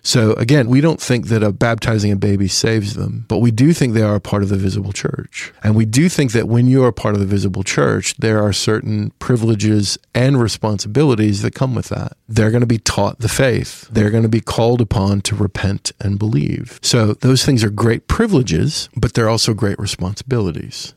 So 0.02 0.32
again, 0.34 0.68
we 0.68 0.80
don't 0.80 1.00
think 1.00 1.28
that 1.28 1.42
a 1.42 1.52
baptizing 1.52 2.10
a 2.10 2.16
baby 2.16 2.48
saves 2.48 2.94
them, 2.94 3.24
but 3.28 3.38
we 3.38 3.52
do 3.52 3.72
think 3.72 3.94
they 3.94 4.02
are 4.02 4.16
a 4.16 4.20
part 4.20 4.42
of 4.42 4.48
the 4.48 4.56
visible 4.56 4.92
church. 4.92 5.52
And 5.62 5.76
we 5.76 5.84
do 5.84 6.08
think 6.08 6.32
that 6.32 6.48
when 6.48 6.66
you 6.66 6.84
are 6.84 6.90
part 6.90 7.14
of 7.14 7.20
the 7.20 7.26
visible 7.26 7.62
church, 7.62 8.16
there 8.16 8.42
are 8.42 8.52
certain 8.52 9.12
privileges 9.20 9.98
and 10.14 10.40
responsibilities 10.40 11.42
that 11.42 11.54
come 11.54 11.74
with 11.74 11.88
that. 11.88 12.16
They're 12.28 12.50
going 12.50 12.62
to 12.62 12.66
be 12.66 12.78
taught 12.78 13.20
the 13.20 13.28
faith. 13.28 13.88
They're 13.90 14.10
going 14.10 14.24
to 14.24 14.28
be 14.28 14.40
called 14.40 14.80
upon 14.80 15.20
to 15.22 15.36
repent 15.36 15.92
and 16.00 16.18
believe. 16.18 16.80
So 16.82 17.14
those 17.14 17.44
things 17.44 17.62
are 17.62 17.70
great 17.70 18.08
privileges, 18.08 18.88
but 18.96 19.14
they're 19.14 19.28
also 19.28 19.54
great 19.54 19.78
responsibilities. 19.78 20.94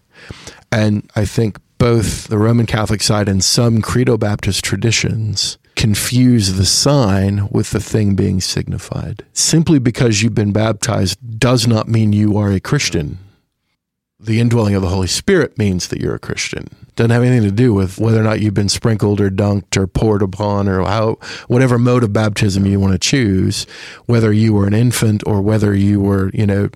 And 0.71 1.09
I 1.15 1.25
think 1.25 1.59
both 1.77 2.27
the 2.27 2.37
Roman 2.37 2.65
Catholic 2.65 3.03
side 3.03 3.29
and 3.29 3.43
some 3.43 3.81
Credo 3.81 4.17
Baptist 4.17 4.63
traditions 4.63 5.57
confuse 5.75 6.53
the 6.53 6.65
sign 6.65 7.47
with 7.51 7.71
the 7.71 7.79
thing 7.79 8.15
being 8.15 8.41
signified. 8.41 9.25
Simply 9.33 9.79
because 9.79 10.21
you've 10.21 10.35
been 10.35 10.53
baptized 10.53 11.39
does 11.39 11.67
not 11.67 11.87
mean 11.87 12.13
you 12.13 12.37
are 12.37 12.51
a 12.51 12.59
Christian. 12.59 13.19
The 14.17 14.39
indwelling 14.39 14.75
of 14.75 14.81
the 14.81 14.87
Holy 14.87 15.07
Spirit 15.07 15.57
means 15.57 15.89
that 15.89 15.99
you're 15.99 16.15
a 16.15 16.19
Christian. 16.19 16.67
Doesn't 16.95 17.11
have 17.11 17.21
anything 17.21 17.47
to 17.47 17.53
do 17.53 17.73
with 17.73 17.99
whether 17.99 18.21
or 18.21 18.23
not 18.23 18.39
you've 18.39 18.53
been 18.53 18.69
sprinkled 18.69 19.19
or 19.19 19.29
dunked 19.29 19.75
or 19.75 19.85
poured 19.85 20.21
upon 20.21 20.69
or 20.69 20.83
how 20.83 21.17
whatever 21.47 21.77
mode 21.77 22.03
of 22.03 22.13
baptism 22.13 22.65
you 22.65 22.79
want 22.79 22.93
to 22.93 22.99
choose, 22.99 23.67
whether 24.05 24.31
you 24.31 24.53
were 24.53 24.65
an 24.65 24.73
infant 24.73 25.21
or 25.27 25.41
whether 25.41 25.75
you 25.75 25.99
were, 25.99 26.31
you 26.33 26.47
know, 26.47 26.69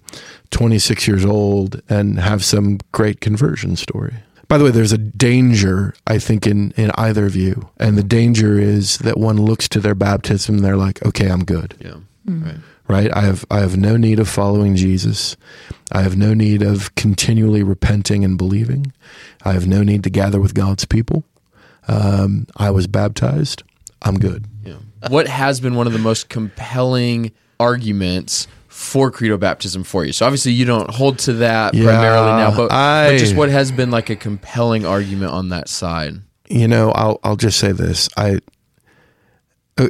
26 0.51 1.07
years 1.07 1.23
old 1.23 1.81
and 1.87 2.19
have 2.19 2.43
some 2.43 2.79
great 2.91 3.21
conversion 3.21 3.77
story. 3.77 4.15
By 4.49 4.57
the 4.57 4.65
way, 4.65 4.71
there's 4.71 4.91
a 4.91 4.97
danger, 4.97 5.93
I 6.07 6.17
think, 6.19 6.45
in, 6.45 6.71
in 6.71 6.91
either 6.95 7.29
view. 7.29 7.69
And 7.77 7.97
the 7.97 8.03
danger 8.03 8.59
is 8.59 8.97
that 8.97 9.17
one 9.17 9.37
looks 9.37 9.69
to 9.69 9.79
their 9.79 9.95
baptism 9.95 10.55
and 10.55 10.65
they're 10.65 10.75
like, 10.75 11.05
okay, 11.05 11.29
I'm 11.29 11.45
good 11.45 11.75
Yeah, 11.79 11.97
right. 12.25 12.57
right? 12.87 13.15
I 13.15 13.21
have 13.21 13.45
I 13.51 13.59
have 13.59 13.77
no 13.77 13.95
need 13.95 14.19
of 14.19 14.27
following 14.27 14.75
Jesus. 14.75 15.37
I 15.91 16.01
have 16.01 16.17
no 16.17 16.33
need 16.33 16.61
of 16.63 16.93
continually 16.95 17.63
repenting 17.63 18.25
and 18.25 18.37
believing. 18.37 18.91
I 19.45 19.53
have 19.53 19.67
no 19.67 19.83
need 19.83 20.03
to 20.03 20.09
gather 20.09 20.39
with 20.41 20.53
God's 20.53 20.83
people. 20.85 21.23
Um, 21.87 22.45
I 22.57 22.71
was 22.71 22.87
baptized. 22.87 23.63
I'm 24.01 24.17
good. 24.19 24.45
Yeah. 24.65 24.75
What 25.09 25.27
has 25.27 25.59
been 25.59 25.75
one 25.75 25.87
of 25.87 25.93
the 25.93 25.99
most 25.99 26.29
compelling 26.29 27.31
arguments 27.59 28.47
for 28.69 29.11
credo 29.11 29.37
baptism 29.37 29.83
for 29.83 30.05
you? 30.05 30.13
So 30.13 30.25
obviously 30.25 30.53
you 30.53 30.63
don't 30.63 30.89
hold 30.89 31.19
to 31.19 31.33
that 31.33 31.73
Yeah, 31.73 31.83
primarily 31.83 32.31
now, 32.31 32.55
but, 32.55 32.71
I- 32.71 33.09
but 33.11 33.17
just 33.19 33.35
what 33.35 33.49
has 33.49 33.71
been 33.71 33.91
like 33.91 34.09
a 34.09 34.15
compelling 34.15 34.85
argument 34.85 35.33
on 35.33 35.49
that 35.49 35.67
side? 35.67 36.21
You 36.49 36.67
know, 36.67 36.91
I'll 36.91 37.19
I'll 37.23 37.35
just 37.35 37.59
say 37.59 37.71
this. 37.73 38.07
I 38.15 38.39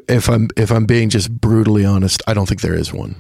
if 0.08 0.28
I'm 0.30 0.50
if 0.58 0.72
I'm 0.72 0.86
being 0.86 1.10
just 1.10 1.32
brutally 1.32 1.86
honest, 1.86 2.22
I 2.28 2.34
don't 2.34 2.48
think 2.48 2.62
there 2.62 2.74
is 2.76 2.92
one. 2.92 3.16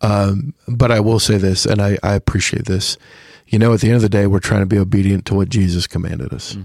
Um, 0.00 0.54
but 0.66 0.90
I 0.90 1.00
will 1.00 1.20
say 1.20 1.36
this, 1.36 1.64
and 1.64 1.80
I, 1.80 1.96
I 2.02 2.14
appreciate 2.14 2.64
this. 2.64 2.96
You 3.46 3.58
know, 3.58 3.72
at 3.72 3.80
the 3.80 3.88
end 3.88 3.96
of 3.96 4.02
the 4.02 4.08
day, 4.08 4.26
we're 4.26 4.40
trying 4.40 4.60
to 4.62 4.66
be 4.66 4.78
obedient 4.78 5.26
to 5.26 5.34
what 5.34 5.48
Jesus 5.48 5.86
commanded 5.86 6.32
us. 6.32 6.56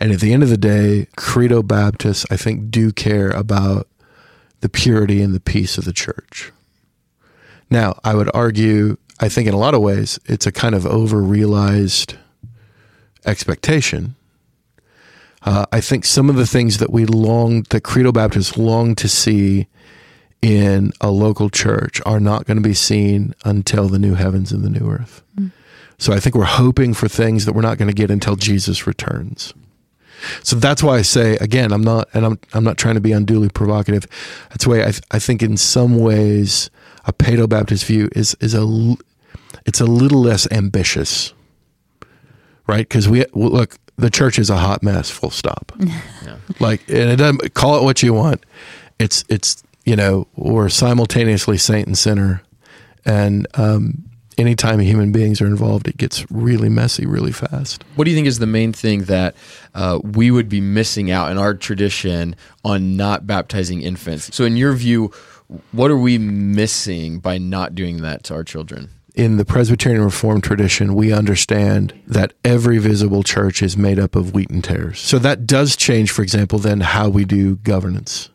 And 0.00 0.10
at 0.12 0.20
the 0.20 0.32
end 0.32 0.42
of 0.42 0.48
the 0.48 0.56
day, 0.56 1.06
Credo 1.16 1.62
Baptists, 1.62 2.24
I 2.30 2.36
think, 2.36 2.70
do 2.70 2.90
care 2.90 3.30
about 3.30 3.86
the 4.60 4.68
purity 4.68 5.22
and 5.22 5.34
the 5.34 5.40
peace 5.40 5.78
of 5.78 5.84
the 5.84 5.92
church. 5.92 6.52
Now, 7.70 7.98
I 8.04 8.14
would 8.14 8.30
argue, 8.34 8.96
I 9.20 9.28
think 9.28 9.48
in 9.48 9.54
a 9.54 9.58
lot 9.58 9.74
of 9.74 9.80
ways, 9.80 10.18
it's 10.26 10.46
a 10.46 10.52
kind 10.52 10.74
of 10.74 10.86
over 10.86 11.22
realized 11.22 12.16
expectation. 13.24 14.16
Uh, 15.42 15.66
I 15.72 15.80
think 15.80 16.04
some 16.04 16.28
of 16.28 16.36
the 16.36 16.46
things 16.46 16.78
that 16.78 16.90
we 16.90 17.06
long, 17.06 17.62
that 17.70 17.82
Credo 17.82 18.12
Baptists 18.12 18.58
long 18.58 18.94
to 18.96 19.08
see 19.08 19.68
in 20.42 20.92
a 21.00 21.10
local 21.10 21.48
church 21.50 22.00
are 22.04 22.20
not 22.20 22.46
going 22.46 22.56
to 22.56 22.68
be 22.68 22.74
seen 22.74 23.34
until 23.44 23.88
the 23.88 23.98
new 23.98 24.14
heavens 24.14 24.52
and 24.52 24.64
the 24.64 24.70
new 24.70 24.90
earth. 24.90 25.22
So 25.98 26.14
I 26.14 26.18
think 26.20 26.34
we're 26.34 26.44
hoping 26.44 26.94
for 26.94 27.08
things 27.08 27.44
that 27.44 27.52
we're 27.52 27.60
not 27.60 27.76
going 27.76 27.88
to 27.88 27.94
get 27.94 28.10
until 28.10 28.34
Jesus 28.34 28.86
returns. 28.86 29.52
So 30.42 30.56
that's 30.56 30.82
why 30.82 30.96
I 30.98 31.02
say 31.02 31.36
again, 31.36 31.72
I'm 31.72 31.82
not, 31.82 32.08
and 32.14 32.24
I'm 32.26 32.38
I'm 32.52 32.64
not 32.64 32.76
trying 32.78 32.94
to 32.94 33.00
be 33.00 33.12
unduly 33.12 33.48
provocative. 33.48 34.06
That's 34.50 34.66
why 34.66 34.82
I 34.82 34.92
I 35.10 35.18
think 35.18 35.42
in 35.42 35.56
some 35.56 35.98
ways 35.98 36.70
a 37.06 37.12
Paedo 37.12 37.48
Baptist 37.48 37.84
view 37.84 38.08
is 38.14 38.36
is 38.40 38.54
a 38.54 38.58
l- 38.58 38.98
it's 39.66 39.80
a 39.80 39.86
little 39.86 40.20
less 40.20 40.50
ambitious, 40.52 41.32
right? 42.66 42.88
Because 42.88 43.08
we 43.08 43.24
well, 43.32 43.50
look, 43.50 43.76
the 43.96 44.10
church 44.10 44.38
is 44.38 44.50
a 44.50 44.56
hot 44.56 44.82
mess. 44.82 45.10
Full 45.10 45.30
stop. 45.30 45.72
Like, 46.58 46.80
and 46.88 47.10
it 47.10 47.16
doesn't 47.16 47.54
call 47.54 47.78
it 47.78 47.84
what 47.84 48.02
you 48.02 48.12
want. 48.12 48.44
It's 48.98 49.24
it's 49.28 49.62
you 49.84 49.96
know 49.96 50.26
we're 50.36 50.68
simultaneously 50.68 51.56
saint 51.56 51.86
and 51.86 51.96
sinner, 51.96 52.42
and 53.06 53.46
um, 53.54 54.04
anytime 54.40 54.80
human 54.80 55.12
beings 55.12 55.40
are 55.40 55.46
involved, 55.46 55.86
it 55.86 55.96
gets 55.96 56.28
really 56.30 56.68
messy 56.68 57.06
really 57.06 57.32
fast. 57.32 57.84
What 57.94 58.04
do 58.04 58.10
you 58.10 58.16
think 58.16 58.26
is 58.26 58.38
the 58.38 58.46
main 58.46 58.72
thing 58.72 59.04
that 59.04 59.36
uh, 59.74 60.00
we 60.02 60.30
would 60.30 60.48
be 60.48 60.60
missing 60.60 61.10
out 61.10 61.30
in 61.30 61.38
our 61.38 61.54
tradition 61.54 62.34
on 62.64 62.96
not 62.96 63.26
baptizing 63.26 63.82
infants? 63.82 64.34
So, 64.34 64.44
in 64.44 64.56
your 64.56 64.72
view, 64.72 65.12
what 65.72 65.90
are 65.90 65.98
we 65.98 66.18
missing 66.18 67.18
by 67.20 67.38
not 67.38 67.74
doing 67.74 68.02
that 68.02 68.24
to 68.24 68.34
our 68.34 68.44
children? 68.44 68.90
in 69.14 69.36
the 69.36 69.44
Presbyterian 69.44 70.02
Reformed 70.02 70.44
tradition, 70.44 70.94
we 70.94 71.12
understand 71.12 72.00
that 72.06 72.32
every 72.44 72.78
visible 72.78 73.22
church 73.22 73.62
is 73.62 73.76
made 73.76 73.98
up 73.98 74.14
of 74.14 74.32
wheat 74.32 74.50
and 74.50 74.62
tares. 74.62 75.00
So 75.00 75.18
that 75.18 75.46
does 75.46 75.76
change, 75.76 76.10
for 76.10 76.22
example, 76.22 76.58
then 76.58 76.80
how 76.80 77.08
we 77.08 77.24
do 77.24 77.56
governance. 77.56 78.30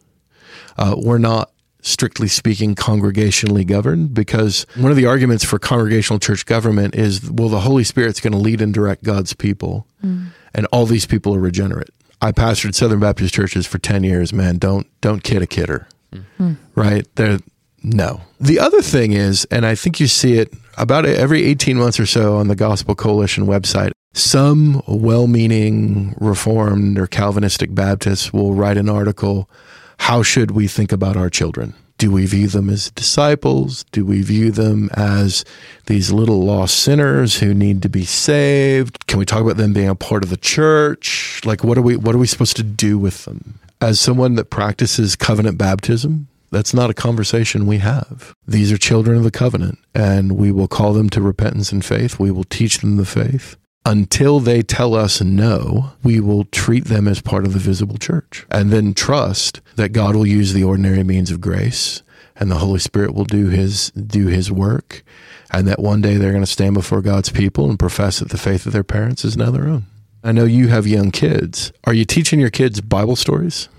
Uh, 0.77 0.95
we're 0.97 1.17
not, 1.17 1.51
strictly 1.85 2.27
speaking, 2.27 2.73
congregationally 2.73 3.65
governed 3.65 4.13
because 4.13 4.65
one 4.75 4.91
of 4.91 4.97
the 4.97 5.05
arguments 5.05 5.45
for 5.45 5.59
congregational 5.59 6.19
church 6.19 6.45
government 6.45 6.95
is 6.95 7.29
well, 7.29 7.49
the 7.49 7.61
Holy 7.61 7.83
Spirit's 7.83 8.19
going 8.19 8.33
to 8.33 8.39
lead 8.39 8.61
and 8.61 8.73
direct 8.73 9.03
God's 9.03 9.33
people, 9.33 9.87
mm. 10.03 10.27
and 10.53 10.65
all 10.71 10.85
these 10.85 11.05
people 11.05 11.35
are 11.35 11.39
regenerate. 11.39 11.91
I 12.21 12.31
pastored 12.31 12.73
Southern 12.73 12.99
Baptist 12.99 13.33
churches 13.33 13.67
for 13.67 13.77
10 13.77 14.03
years, 14.03 14.33
man. 14.33 14.57
Don't 14.57 14.87
don't 15.01 15.23
kid 15.23 15.41
a 15.41 15.47
kidder. 15.47 15.87
Mm. 16.11 16.23
Hmm. 16.37 16.53
right? 16.75 17.07
They're 17.15 17.39
no. 17.83 18.21
The 18.39 18.59
other 18.59 18.81
thing 18.81 19.13
is, 19.13 19.45
and 19.51 19.65
I 19.65 19.75
think 19.75 19.99
you 19.99 20.07
see 20.07 20.37
it 20.37 20.53
about 20.77 21.05
every 21.05 21.43
18 21.43 21.77
months 21.77 21.99
or 21.99 22.05
so 22.05 22.37
on 22.37 22.47
the 22.47 22.55
Gospel 22.55 22.95
Coalition 22.95 23.45
website, 23.45 23.91
some 24.13 24.81
well 24.87 25.27
meaning 25.27 26.15
Reformed 26.19 26.97
or 26.97 27.05
Calvinistic 27.05 27.75
Baptists 27.75 28.33
will 28.33 28.53
write 28.53 28.77
an 28.77 28.89
article 28.89 29.49
How 29.99 30.23
should 30.23 30.51
we 30.51 30.67
think 30.67 30.91
about 30.91 31.17
our 31.17 31.29
children? 31.29 31.73
Do 31.97 32.11
we 32.11 32.25
view 32.25 32.47
them 32.47 32.69
as 32.69 32.91
disciples? 32.91 33.85
Do 33.91 34.05
we 34.05 34.21
view 34.21 34.51
them 34.51 34.89
as 34.93 35.45
these 35.85 36.11
little 36.11 36.43
lost 36.43 36.77
sinners 36.81 37.39
who 37.39 37.53
need 37.53 37.81
to 37.83 37.89
be 37.89 38.03
saved? 38.03 39.07
Can 39.07 39.17
we 39.17 39.25
talk 39.25 39.41
about 39.41 39.57
them 39.57 39.71
being 39.71 39.87
a 39.87 39.95
part 39.95 40.23
of 40.23 40.29
the 40.29 40.37
church? 40.37 41.41
Like 41.45 41.63
what 41.63 41.77
are 41.77 41.81
we 41.81 41.95
what 41.95 42.13
are 42.13 42.19
we 42.19 42.27
supposed 42.27 42.57
to 42.57 42.63
do 42.63 42.97
with 42.97 43.23
them? 43.25 43.59
As 43.79 43.99
someone 43.99 44.35
that 44.35 44.49
practices 44.49 45.15
covenant 45.15 45.57
baptism, 45.57 46.27
that's 46.51 46.73
not 46.73 46.89
a 46.89 46.93
conversation 46.93 47.65
we 47.65 47.79
have. 47.79 48.33
These 48.47 48.71
are 48.71 48.77
children 48.77 49.17
of 49.17 49.23
the 49.23 49.31
covenant, 49.31 49.79
and 49.93 50.33
we 50.33 50.51
will 50.51 50.67
call 50.67 50.93
them 50.93 51.09
to 51.11 51.21
repentance 51.21 51.71
and 51.71 51.83
faith. 51.83 52.19
We 52.19 52.31
will 52.31 52.45
teach 52.45 52.79
them 52.79 52.97
the 52.97 53.05
faith. 53.05 53.57
Until 53.87 54.39
they 54.39 54.63
tell 54.63 54.95
us 54.95 55.21
no, 55.21 55.91
we 56.01 56.19
will 56.19 56.45
treat 56.45 56.85
them 56.85 57.07
as 57.07 57.21
part 57.21 57.45
of 57.45 57.53
the 57.53 57.59
visible 57.59 57.97
church 57.97 58.45
and 58.49 58.71
then 58.71 58.95
trust 58.95 59.61
that 59.75 59.89
God 59.89 60.15
will 60.15 60.25
use 60.25 60.53
the 60.53 60.63
ordinary 60.63 61.03
means 61.03 61.29
of 61.29 61.39
grace 61.39 62.01
and 62.35 62.49
the 62.49 62.55
Holy 62.55 62.79
Spirit 62.79 63.13
will 63.13 63.25
do 63.25 63.49
his 63.49 63.91
do 63.91 64.27
his 64.27 64.51
work 64.51 65.03
and 65.51 65.67
that 65.67 65.79
one 65.79 66.01
day 66.01 66.17
they're 66.17 66.31
going 66.31 66.43
to 66.43 66.47
stand 66.51 66.73
before 66.73 67.01
God's 67.01 67.29
people 67.29 67.69
and 67.69 67.77
profess 67.77 68.19
that 68.19 68.29
the 68.29 68.37
faith 68.37 68.65
of 68.65 68.73
their 68.73 68.83
parents 68.83 69.23
is 69.23 69.37
now 69.37 69.51
their 69.51 69.67
own. 69.67 69.85
I 70.23 70.31
know 70.31 70.45
you 70.45 70.69
have 70.69 70.87
young 70.87 71.11
kids. 71.11 71.71
Are 71.83 71.93
you 71.93 72.05
teaching 72.05 72.39
your 72.39 72.49
kids 72.49 72.81
Bible 72.81 73.15
stories? 73.15 73.69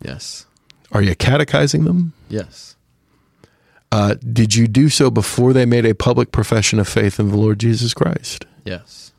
Yes. 0.00 0.46
Are 0.90 1.02
you 1.02 1.14
catechizing 1.14 1.84
them? 1.84 2.14
Yes. 2.30 2.76
Uh, 3.92 4.14
did 4.32 4.54
you 4.54 4.66
do 4.66 4.88
so 4.88 5.10
before 5.10 5.52
they 5.52 5.66
made 5.66 5.84
a 5.84 5.94
public 5.94 6.32
profession 6.32 6.78
of 6.78 6.88
faith 6.88 7.20
in 7.20 7.28
the 7.28 7.36
Lord 7.36 7.58
Jesus 7.58 7.92
Christ? 7.92 8.46
Yes. 8.64 9.12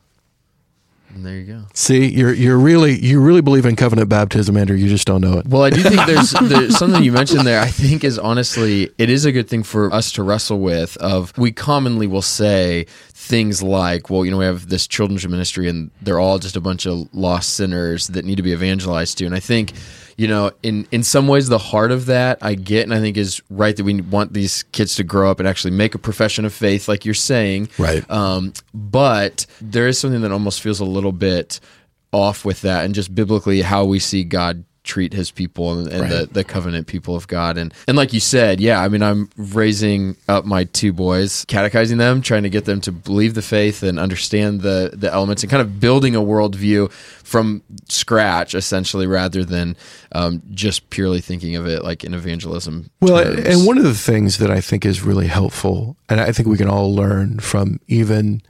And 1.14 1.26
there 1.26 1.36
you 1.36 1.46
go. 1.46 1.64
See, 1.74 2.08
you're 2.08 2.34
you're 2.34 2.58
really 2.58 2.98
you 3.00 3.20
really 3.20 3.42
believe 3.42 3.66
in 3.66 3.76
covenant 3.76 4.10
baptism, 4.10 4.56
Andrew. 4.56 4.76
You 4.76 4.88
just 4.88 5.08
don't 5.08 5.22
know 5.22 5.40
it. 5.40 5.48
Well, 5.48 5.64
I 5.64 5.72
do 5.72 5.82
think 5.82 6.06
there's, 6.06 6.32
there's 6.42 6.78
something 6.78 7.04
you 7.04 7.12
mentioned 7.12 7.48
there. 7.48 7.60
I 7.60 7.68
think 7.68 8.04
is 8.04 8.20
honestly, 8.20 8.92
it 8.98 9.10
is 9.10 9.26
a 9.26 9.32
good 9.32 9.50
thing 9.50 9.64
for 9.64 9.92
us 9.92 10.12
to 10.14 10.24
wrestle 10.24 10.60
with. 10.60 10.98
Of 10.98 11.36
we 11.38 11.52
commonly 11.52 12.06
will 12.06 12.22
say 12.22 12.86
things 13.10 13.64
like, 13.64 14.10
well, 14.10 14.24
you 14.24 14.32
know, 14.32 14.38
we 14.38 14.46
have 14.46 14.70
this 14.70 14.88
children's 14.88 15.28
ministry, 15.28 15.68
and 15.68 15.90
they're 16.02 16.20
all 16.20 16.38
just 16.38 16.56
a 16.56 16.62
bunch 16.62 16.86
of 16.86 17.08
lost 17.14 17.56
sinners 17.56 18.08
that 18.08 18.26
need 18.26 18.36
to 18.36 18.44
be 18.44 18.52
evangelized 18.52 19.18
to. 19.18 19.26
And 19.26 19.34
I 19.34 19.40
think, 19.40 19.74
you 20.20 20.28
know, 20.28 20.52
in 20.64 20.86
in 20.92 21.02
some 21.04 21.30
ways, 21.30 21.48
the 21.48 21.58
heart 21.58 21.92
of 21.92 22.08
that 22.08 22.40
I 22.42 22.54
get, 22.56 22.84
and 22.84 22.94
I 22.94 23.00
think 23.00 23.16
is 23.16 23.42
right 23.50 23.74
that 23.76 23.86
we 23.86 24.02
want 24.02 24.34
these 24.34 24.64
kids 24.74 24.96
to 24.96 25.04
grow 25.06 25.32
up 25.32 25.40
and 25.40 25.48
actually 25.48 25.72
make 25.72 25.96
a 25.96 25.98
profession 25.98 26.44
of 26.44 26.54
faith, 26.54 26.90
like 26.90 27.06
you're 27.06 27.14
saying, 27.14 27.70
Right. 27.78 28.04
um, 28.12 28.52
but 28.74 29.46
there 29.62 29.88
is 29.88 29.98
something 29.98 30.20
that 30.22 30.32
almost 30.34 30.62
feels 30.62 30.82
a 30.82 30.86
little 30.86 31.14
bit 31.14 31.62
off 32.12 32.44
with 32.44 32.62
that, 32.64 32.84
and 32.84 32.94
just 32.94 33.16
biblically 33.16 33.62
how 33.62 33.86
we 33.86 33.98
see 34.00 34.26
God 34.26 34.66
treat 34.90 35.14
His 35.14 35.30
people 35.30 35.78
and, 35.78 35.88
and 35.88 36.12
the, 36.12 36.26
the 36.26 36.44
covenant 36.44 36.88
people 36.88 37.16
of 37.16 37.28
God. 37.28 37.58
And 37.58 37.72
and 37.88 37.96
like 37.96 38.12
you 38.12 38.20
said, 38.20 38.60
yeah, 38.60 38.82
I 38.82 38.90
mean, 38.90 39.04
I'm 39.04 39.30
raising 39.38 40.18
up 40.28 40.46
my 40.46 40.64
two 40.64 40.92
boys, 40.92 41.46
catechizing 41.46 42.00
them, 42.00 42.22
trying 42.22 42.44
to 42.44 42.50
get 42.50 42.66
them 42.66 42.82
to 42.82 42.92
believe 42.92 43.36
the 43.36 43.44
faith 43.44 43.84
and 43.84 44.00
understand 44.00 44.62
the 44.62 44.92
the 44.94 45.14
elements, 45.14 45.44
and 45.44 45.52
kind 45.52 45.62
of 45.62 45.80
building 45.80 46.16
a 46.16 46.22
worldview 46.22 46.92
from 47.24 47.62
scratch, 47.88 48.56
essentially, 48.56 49.06
rather 49.06 49.46
than 49.46 49.76
um, 50.14 50.42
just 50.52 50.90
purely 50.90 51.22
thinking 51.22 51.56
of 51.56 51.68
it 51.68 51.84
like 51.84 52.04
in 52.04 52.16
evangelism. 52.16 52.90
Well, 53.00 53.24
terms. 53.24 53.46
and 53.46 53.68
one 53.68 53.78
of 53.78 53.84
the 53.84 53.94
things 53.94 54.40
that 54.40 54.50
I 54.50 54.60
think 54.60 54.86
is 54.86 55.04
really 55.04 55.28
helpful, 55.28 55.96
and 56.10 56.20
I 56.20 56.32
think 56.32 56.48
we 56.48 56.58
can 56.58 56.68
all 56.68 56.94
learn 56.94 57.40
from 57.40 57.80
even 57.88 58.42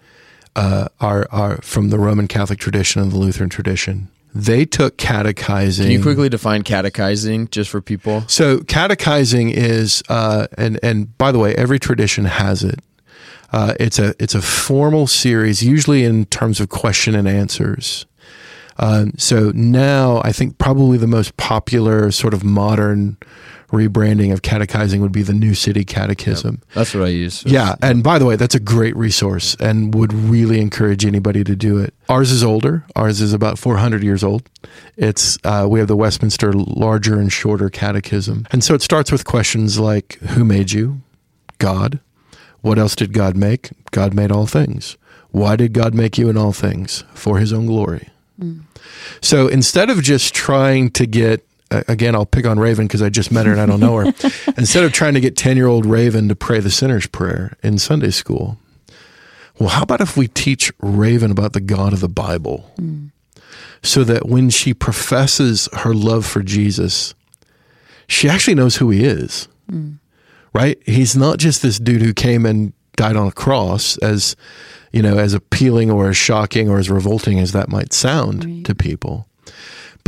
uh, 0.55 0.87
our 1.01 1.27
our 1.31 1.57
from 1.61 1.89
the 1.89 1.99
Roman 1.99 2.27
Catholic 2.27 2.59
tradition 2.59 3.01
and 3.01 3.11
the 3.11 3.17
Lutheran 3.17 3.49
tradition, 3.49 4.09
they 4.33 4.65
took 4.65 4.97
catechizing. 4.97 5.85
Can 5.85 5.91
you 5.91 6.01
quickly 6.01 6.29
define 6.29 6.63
catechizing 6.63 7.49
just 7.49 7.69
for 7.69 7.81
people? 7.81 8.23
So 8.27 8.59
catechizing 8.59 9.49
is, 9.49 10.03
uh, 10.09 10.47
and 10.57 10.79
and 10.83 11.17
by 11.17 11.31
the 11.31 11.39
way, 11.39 11.55
every 11.55 11.79
tradition 11.79 12.25
has 12.25 12.63
it. 12.63 12.79
Uh, 13.51 13.73
it's 13.79 13.97
a 13.97 14.13
it's 14.19 14.35
a 14.35 14.41
formal 14.41 15.07
series, 15.07 15.63
usually 15.63 16.03
in 16.03 16.25
terms 16.25 16.59
of 16.59 16.69
question 16.69 17.15
and 17.15 17.27
answers. 17.27 18.05
Um, 18.77 19.13
so 19.17 19.51
now 19.53 20.21
I 20.23 20.31
think 20.31 20.57
probably 20.57 20.97
the 20.97 21.07
most 21.07 21.35
popular 21.35 22.11
sort 22.11 22.33
of 22.33 22.43
modern 22.43 23.17
rebranding 23.69 24.33
of 24.33 24.41
catechizing 24.41 25.01
would 25.01 25.11
be 25.11 25.23
the 25.23 25.33
New 25.33 25.53
City 25.53 25.83
Catechism. 25.85 26.61
That's 26.73 26.93
what 26.93 27.03
I 27.03 27.09
use. 27.09 27.43
Yeah, 27.45 27.75
and 27.81 28.03
by 28.03 28.19
the 28.19 28.25
way, 28.25 28.35
that's 28.35 28.55
a 28.55 28.59
great 28.59 28.95
resource 28.95 29.55
and 29.59 29.93
would 29.93 30.13
really 30.13 30.59
encourage 30.59 31.05
anybody 31.05 31.43
to 31.43 31.55
do 31.55 31.77
it. 31.77 31.93
Ours 32.09 32.31
is 32.31 32.43
older. 32.43 32.85
Ours 32.95 33.21
is 33.21 33.33
about 33.33 33.59
400 33.59 34.03
years 34.03 34.23
old. 34.23 34.49
It's 34.97 35.37
uh, 35.43 35.67
we 35.69 35.79
have 35.79 35.87
the 35.87 35.95
Westminster 35.95 36.53
larger 36.53 37.19
and 37.19 37.31
shorter 37.31 37.69
catechism, 37.69 38.47
and 38.51 38.63
so 38.63 38.73
it 38.73 38.81
starts 38.81 39.11
with 39.11 39.25
questions 39.25 39.79
like 39.79 40.13
Who 40.31 40.43
made 40.43 40.71
you? 40.71 41.01
God. 41.57 41.99
What 42.61 42.77
else 42.77 42.95
did 42.95 43.13
God 43.13 43.37
make? 43.37 43.69
God 43.91 44.13
made 44.13 44.31
all 44.31 44.45
things. 44.45 44.97
Why 45.31 45.55
did 45.55 45.73
God 45.73 45.93
make 45.93 46.17
you 46.17 46.29
in 46.29 46.37
all 46.37 46.51
things? 46.51 47.03
For 47.13 47.37
His 47.37 47.53
own 47.53 47.67
glory. 47.67 48.09
So 49.21 49.47
instead 49.47 49.89
of 49.89 50.01
just 50.01 50.33
trying 50.33 50.91
to 50.91 51.05
get 51.05 51.45
again, 51.71 52.15
I'll 52.15 52.25
pick 52.25 52.45
on 52.45 52.59
Raven 52.59 52.87
because 52.87 53.01
I 53.01 53.09
just 53.09 53.31
met 53.31 53.45
her 53.45 53.51
and 53.51 53.61
I 53.61 53.65
don't 53.65 53.79
know 53.79 53.97
her. 53.97 54.05
instead 54.57 54.83
of 54.83 54.91
trying 54.91 55.13
to 55.13 55.19
get 55.19 55.37
10 55.37 55.57
year 55.57 55.67
old 55.67 55.85
Raven 55.85 56.29
to 56.29 56.35
pray 56.35 56.59
the 56.59 56.71
sinner's 56.71 57.07
prayer 57.07 57.57
in 57.63 57.77
Sunday 57.77 58.11
school, 58.11 58.57
well, 59.59 59.69
how 59.69 59.83
about 59.83 60.01
if 60.01 60.15
we 60.15 60.27
teach 60.27 60.71
Raven 60.79 61.31
about 61.31 61.53
the 61.53 61.61
God 61.61 61.93
of 61.93 61.99
the 61.99 62.09
Bible 62.09 62.71
hmm. 62.77 63.07
so 63.83 64.03
that 64.03 64.27
when 64.27 64.49
she 64.49 64.73
professes 64.73 65.67
her 65.73 65.93
love 65.93 66.25
for 66.25 66.41
Jesus, 66.41 67.13
she 68.07 68.29
actually 68.29 68.55
knows 68.55 68.77
who 68.77 68.89
he 68.89 69.03
is, 69.03 69.47
hmm. 69.69 69.93
right? 70.53 70.81
He's 70.85 71.15
not 71.15 71.37
just 71.37 71.61
this 71.61 71.77
dude 71.77 72.01
who 72.01 72.13
came 72.13 72.45
and 72.45 72.73
died 72.95 73.15
on 73.15 73.27
a 73.27 73.31
cross 73.31 73.97
as, 73.97 74.35
you 74.91 75.01
know, 75.01 75.17
as 75.17 75.33
appealing 75.33 75.91
or 75.91 76.09
as 76.09 76.17
shocking 76.17 76.69
or 76.69 76.79
as 76.79 76.89
revolting 76.89 77.39
as 77.39 77.51
that 77.51 77.69
might 77.69 77.93
sound 77.93 78.45
Right. 78.45 78.65
to 78.65 78.75
people 78.75 79.27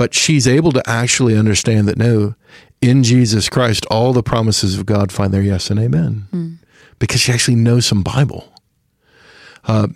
but 0.01 0.15
she's 0.15 0.47
able 0.47 0.71
to 0.71 0.81
actually 0.89 1.37
understand 1.37 1.87
that 1.87 1.95
no, 1.95 2.33
in 2.81 3.03
Jesus 3.03 3.47
Christ, 3.49 3.85
all 3.91 4.13
the 4.13 4.23
promises 4.23 4.75
of 4.75 4.87
God 4.87 5.11
find 5.11 5.31
their 5.31 5.43
yes 5.43 5.69
and 5.69 5.79
amen 5.79 6.27
because 6.97 7.21
she 7.21 7.31
actually 7.31 7.53
knows 7.53 7.85
some 7.85 8.01
Bible. 8.01 8.51
Uh, 9.63 9.89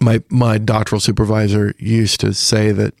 my 0.00 0.22
my 0.30 0.56
doctoral 0.56 1.02
supervisor 1.02 1.74
used 1.76 2.18
to 2.20 2.32
say 2.32 2.72
that 2.72 2.94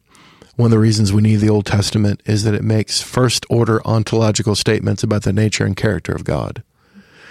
one 0.56 0.66
of 0.66 0.72
the 0.72 0.78
reasons 0.78 1.10
we 1.10 1.22
need 1.22 1.36
the 1.36 1.48
Old 1.48 1.64
Testament 1.64 2.20
is 2.26 2.44
that 2.44 2.52
it 2.52 2.64
makes 2.64 3.00
first 3.00 3.46
order 3.48 3.80
ontological 3.86 4.54
statements 4.54 5.02
about 5.02 5.22
the 5.22 5.32
nature 5.32 5.64
and 5.64 5.74
character 5.74 6.12
of 6.12 6.24
God. 6.24 6.62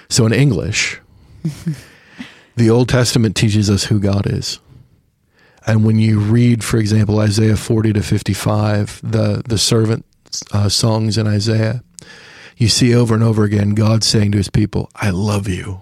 So 0.09 0.25
in 0.25 0.33
English, 0.33 0.99
the 2.55 2.71
Old 2.71 2.89
Testament 2.89 3.35
teaches 3.35 3.69
us 3.69 3.83
who 3.83 3.99
God 3.99 4.25
is. 4.25 4.59
And 5.65 5.85
when 5.85 5.99
you 5.99 6.19
read, 6.19 6.63
for 6.63 6.77
example, 6.77 7.19
Isaiah 7.19 7.57
40 7.57 7.93
to 7.93 8.01
55, 8.01 9.01
the, 9.03 9.43
the 9.47 9.57
servant 9.57 10.05
uh, 10.51 10.69
songs 10.69 11.17
in 11.17 11.27
Isaiah, 11.27 11.83
you 12.57 12.67
see 12.67 12.93
over 12.93 13.13
and 13.13 13.23
over 13.23 13.43
again 13.43 13.73
God 13.73 14.03
saying 14.03 14.31
to 14.31 14.37
his 14.37 14.49
people, 14.49 14.89
I 14.95 15.09
love 15.09 15.47
you. 15.47 15.81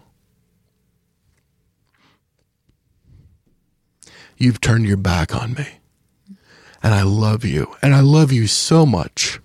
You've 4.38 4.62
turned 4.62 4.86
your 4.86 4.98
back 4.98 5.36
on 5.36 5.54
me. 5.54 5.68
And 6.84 6.94
I 6.94 7.02
love 7.02 7.44
you. 7.44 7.76
And 7.82 7.96
I 7.96 8.02
love 8.02 8.32
you 8.32 8.46
so 8.46 8.86
much. 8.86 9.40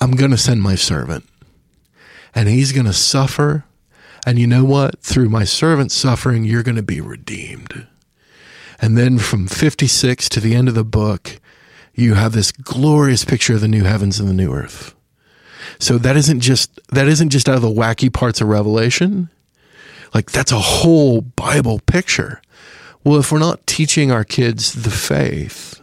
I'm 0.00 0.12
going 0.12 0.32
to 0.32 0.36
send 0.36 0.62
my 0.62 0.74
servant. 0.74 1.24
And 2.34 2.48
he's 2.48 2.72
going 2.72 2.86
to 2.86 2.92
suffer. 2.92 3.64
And 4.26 4.38
you 4.38 4.46
know 4.46 4.64
what? 4.64 5.00
Through 5.00 5.28
my 5.28 5.44
servant's 5.44 5.94
suffering, 5.94 6.44
you're 6.44 6.64
going 6.64 6.76
to 6.76 6.82
be 6.82 7.00
redeemed. 7.00 7.86
And 8.80 8.96
then 8.96 9.18
from 9.18 9.46
56 9.46 10.28
to 10.28 10.40
the 10.40 10.54
end 10.54 10.68
of 10.68 10.74
the 10.74 10.84
book, 10.84 11.40
you 11.94 12.14
have 12.14 12.32
this 12.32 12.52
glorious 12.52 13.24
picture 13.24 13.54
of 13.54 13.60
the 13.60 13.68
new 13.68 13.84
heavens 13.84 14.20
and 14.20 14.28
the 14.28 14.34
new 14.34 14.52
earth. 14.52 14.94
So 15.80 15.98
that 15.98 16.16
isn't 16.16 16.40
just 16.40 16.78
that 16.88 17.08
isn't 17.08 17.30
just 17.30 17.48
out 17.48 17.56
of 17.56 17.62
the 17.62 17.68
wacky 17.68 18.12
parts 18.12 18.40
of 18.40 18.48
Revelation. 18.48 19.30
Like 20.14 20.30
that's 20.30 20.52
a 20.52 20.58
whole 20.58 21.20
Bible 21.20 21.80
picture. 21.86 22.40
Well, 23.04 23.18
if 23.18 23.30
we're 23.30 23.38
not 23.38 23.66
teaching 23.66 24.10
our 24.10 24.24
kids 24.24 24.72
the 24.72 24.90
faith, 24.90 25.80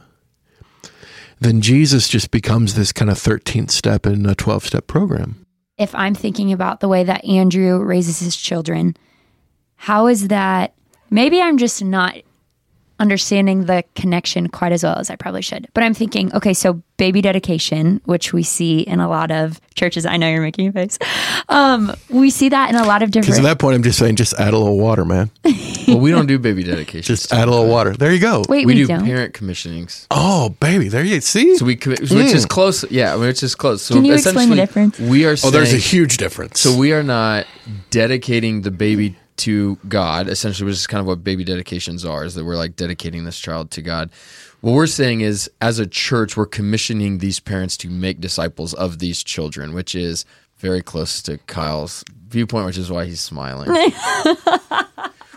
then 1.40 1.62
Jesus 1.62 2.08
just 2.08 2.32
becomes 2.32 2.76
this 2.76 2.92
kind 2.92 3.12
of 3.12 3.18
13th 3.18 3.72
step 3.72 4.06
in 4.06 4.26
a 4.26 4.36
12 4.36 4.66
step 4.66 4.88
program. 4.88 5.46
if 5.78 5.94
I'm 5.94 6.16
thinking 6.16 6.54
about 6.54 6.80
the 6.80 6.88
way 6.88 7.04
that 7.04 7.26
Andrew 7.26 7.84
raises 7.84 8.20
his 8.20 8.36
children, 8.38 8.96
how 9.76 10.08
is 10.08 10.30
that? 10.30 10.74
Maybe 11.10 11.42
I'm 11.42 11.58
just 11.58 11.84
not 11.84 12.16
understanding 13.00 13.66
the 13.66 13.84
connection 13.96 14.48
quite 14.48 14.72
as 14.72 14.84
well 14.84 14.98
as 14.98 15.10
I 15.10 15.16
probably 15.16 15.42
should. 15.42 15.68
But 15.74 15.84
I'm 15.84 15.94
thinking, 15.94 16.34
okay, 16.34 16.54
so 16.54 16.82
baby 16.98 17.22
dedication, 17.22 18.00
which 18.06 18.32
we 18.32 18.42
see 18.42 18.80
in 18.80 19.00
a 19.00 19.10
lot 19.10 19.32
of 19.32 19.60
churches. 19.76 20.06
I 20.06 20.18
know 20.18 20.30
you're 20.30 20.42
making 20.42 20.70
a 20.70 20.72
face. 20.72 20.98
Um, 21.50 21.94
we 22.10 22.30
see 22.30 22.50
that 22.50 22.70
in 22.70 22.76
a 22.76 22.86
lot 22.86 23.04
of 23.04 23.12
different. 23.12 23.26
Because 23.26 23.38
different. 23.38 23.46
at 23.46 23.50
that 23.50 23.62
point, 23.62 23.76
I'm 23.76 23.84
just 23.84 24.00
saying, 24.00 24.16
just 24.16 24.34
add 24.36 24.54
a 24.54 24.58
little 24.58 24.78
water, 24.78 25.04
man. 25.04 25.30
well, 25.88 26.00
we 26.00 26.12
don't 26.12 26.26
do 26.26 26.40
baby 26.40 26.64
dedication. 26.64 27.04
Just 27.04 27.34
add 27.34 27.48
a 27.48 27.52
little 27.52 27.68
water. 27.68 27.94
There 27.96 28.14
you 28.14 28.20
go. 28.20 28.44
Wait, 28.48 28.66
we, 28.66 28.74
we, 28.74 28.76
do 28.76 28.88
don't. 28.88 29.06
parent 29.06 29.34
commissionings. 29.34 30.08
Oh, 30.12 30.50
baby, 30.60 30.88
there 30.88 31.04
you 31.04 31.20
see. 31.22 31.58
So 31.58 31.66
we 31.66 31.76
commi- 31.76 32.00
which 32.00 32.34
is 32.34 32.46
close. 32.46 32.90
Yeah, 32.90 33.16
which 33.16 33.44
is 33.44 33.56
close. 33.56 33.82
So 33.82 33.96
Can 33.96 34.06
you 34.06 34.14
explain 34.14 34.36
the 34.36 34.40
essentially, 34.40 34.58
difference? 34.58 35.00
We 35.00 35.26
are. 35.26 35.36
oh, 35.44 35.52
there's 35.52 35.74
a 35.74 35.78
huge 35.78 36.18
difference. 36.18 36.62
So 36.62 36.78
we 36.78 36.94
are 36.94 37.04
not 37.04 37.46
dedicating 37.90 38.62
the 38.62 38.72
baby 38.72 39.18
to 39.38 39.78
God, 39.88 40.28
essentially, 40.28 40.66
which 40.66 40.76
is 40.76 40.88
kind 40.88 41.02
of 41.02 41.08
what 41.08 41.24
baby 41.24 41.44
dedications 41.44 42.06
are, 42.06 42.26
is 42.26 42.36
that 42.36 42.46
we're 42.46 42.56
like 42.56 42.76
dedicating 42.76 43.26
this 43.26 43.40
child 43.40 43.72
to 43.72 43.82
God. 43.82 44.10
What 44.62 44.74
we're 44.74 44.88
saying 44.88 45.22
is, 45.22 45.50
as 45.62 45.80
a 45.80 45.86
church, 45.86 46.36
we're 46.36 46.46
commissioning 46.46 47.20
these 47.20 47.40
parents 47.40 47.78
to 47.78 47.90
make 47.90 48.20
disciples 48.20 48.74
of 48.74 49.00
these 49.00 49.24
children, 49.24 49.74
which 49.74 49.94
is 49.94 50.26
very 50.58 50.82
close 50.82 51.22
to 51.24 51.38
Kyle's 51.48 52.04
viewpoint, 52.28 52.66
which 52.66 52.78
is 52.78 52.90
why 52.90 53.06
he's 53.06 53.22
smiling. 53.22 53.70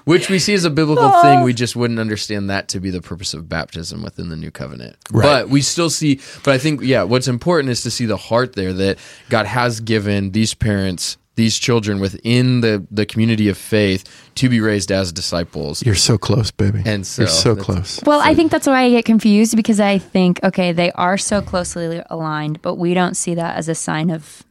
which 0.08 0.30
we 0.30 0.38
see 0.38 0.54
as 0.54 0.64
a 0.64 0.70
biblical 0.70 1.04
oh. 1.04 1.22
thing. 1.22 1.42
We 1.42 1.52
just 1.52 1.76
wouldn't 1.76 1.98
understand 1.98 2.48
that 2.48 2.68
to 2.68 2.80
be 2.80 2.88
the 2.88 3.02
purpose 3.02 3.34
of 3.34 3.46
baptism 3.46 4.02
within 4.02 4.30
the 4.30 4.36
new 4.36 4.50
covenant. 4.50 4.96
Right. 5.12 5.22
But 5.22 5.48
we 5.50 5.60
still 5.60 5.90
see, 5.90 6.20
but 6.44 6.54
I 6.54 6.58
think, 6.58 6.80
yeah, 6.82 7.02
what's 7.02 7.28
important 7.28 7.70
is 7.70 7.82
to 7.82 7.90
see 7.90 8.06
the 8.06 8.16
heart 8.16 8.54
there 8.54 8.72
that 8.72 8.96
God 9.28 9.44
has 9.44 9.80
given 9.80 10.30
these 10.30 10.54
parents, 10.54 11.18
these 11.38 11.56
children 11.56 12.00
within 12.00 12.62
the, 12.62 12.84
the 12.90 13.06
community 13.06 13.48
of 13.48 13.56
faith 13.56 14.04
to 14.34 14.48
be 14.48 14.60
raised 14.60 14.90
as 14.90 15.12
disciples. 15.12 15.86
You're 15.86 15.94
so 15.94 16.18
close, 16.18 16.50
baby. 16.50 16.82
And 16.84 17.06
so 17.06 17.22
You're 17.22 17.28
so 17.28 17.54
close. 17.54 18.02
Well, 18.04 18.20
I 18.20 18.34
think 18.34 18.50
that's 18.50 18.66
why 18.66 18.82
I 18.82 18.90
get 18.90 19.04
confused 19.04 19.54
because 19.54 19.78
I 19.78 19.98
think, 19.98 20.40
okay, 20.42 20.72
they 20.72 20.90
are 20.92 21.16
so 21.16 21.40
closely 21.40 22.02
aligned, 22.10 22.60
but 22.60 22.74
we 22.74 22.92
don't 22.92 23.16
see 23.16 23.36
that 23.36 23.56
as 23.56 23.68
a 23.68 23.76
sign 23.76 24.10
of 24.10 24.42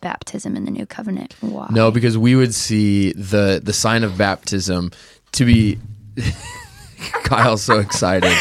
baptism 0.00 0.54
in 0.54 0.64
the 0.66 0.70
new 0.70 0.86
covenant. 0.86 1.34
Why? 1.40 1.66
No, 1.72 1.90
because 1.90 2.16
we 2.16 2.36
would 2.36 2.54
see 2.54 3.12
the 3.14 3.60
the 3.60 3.72
sign 3.72 4.04
of 4.04 4.16
baptism 4.16 4.92
to 5.32 5.44
be 5.44 5.80
Kyle's 7.24 7.62
so 7.62 7.80
excited 7.80 8.32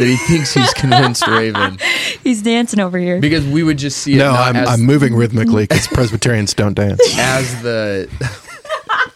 that 0.00 0.06
he 0.06 0.16
thinks 0.16 0.52
he's 0.54 0.72
convinced 0.74 1.26
Raven. 1.26 1.78
He's 2.22 2.42
dancing 2.42 2.80
over 2.80 2.98
here. 2.98 3.20
Because 3.20 3.46
we 3.46 3.62
would 3.62 3.78
just 3.78 3.98
see 3.98 4.14
it 4.14 4.18
No, 4.18 4.32
not 4.32 4.48
I'm, 4.48 4.56
as, 4.56 4.68
I'm 4.68 4.80
moving 4.82 5.14
rhythmically 5.14 5.64
because 5.64 5.86
Presbyterians 5.92 6.54
don't 6.54 6.74
dance. 6.74 7.00
as 7.18 7.62
the 7.62 8.08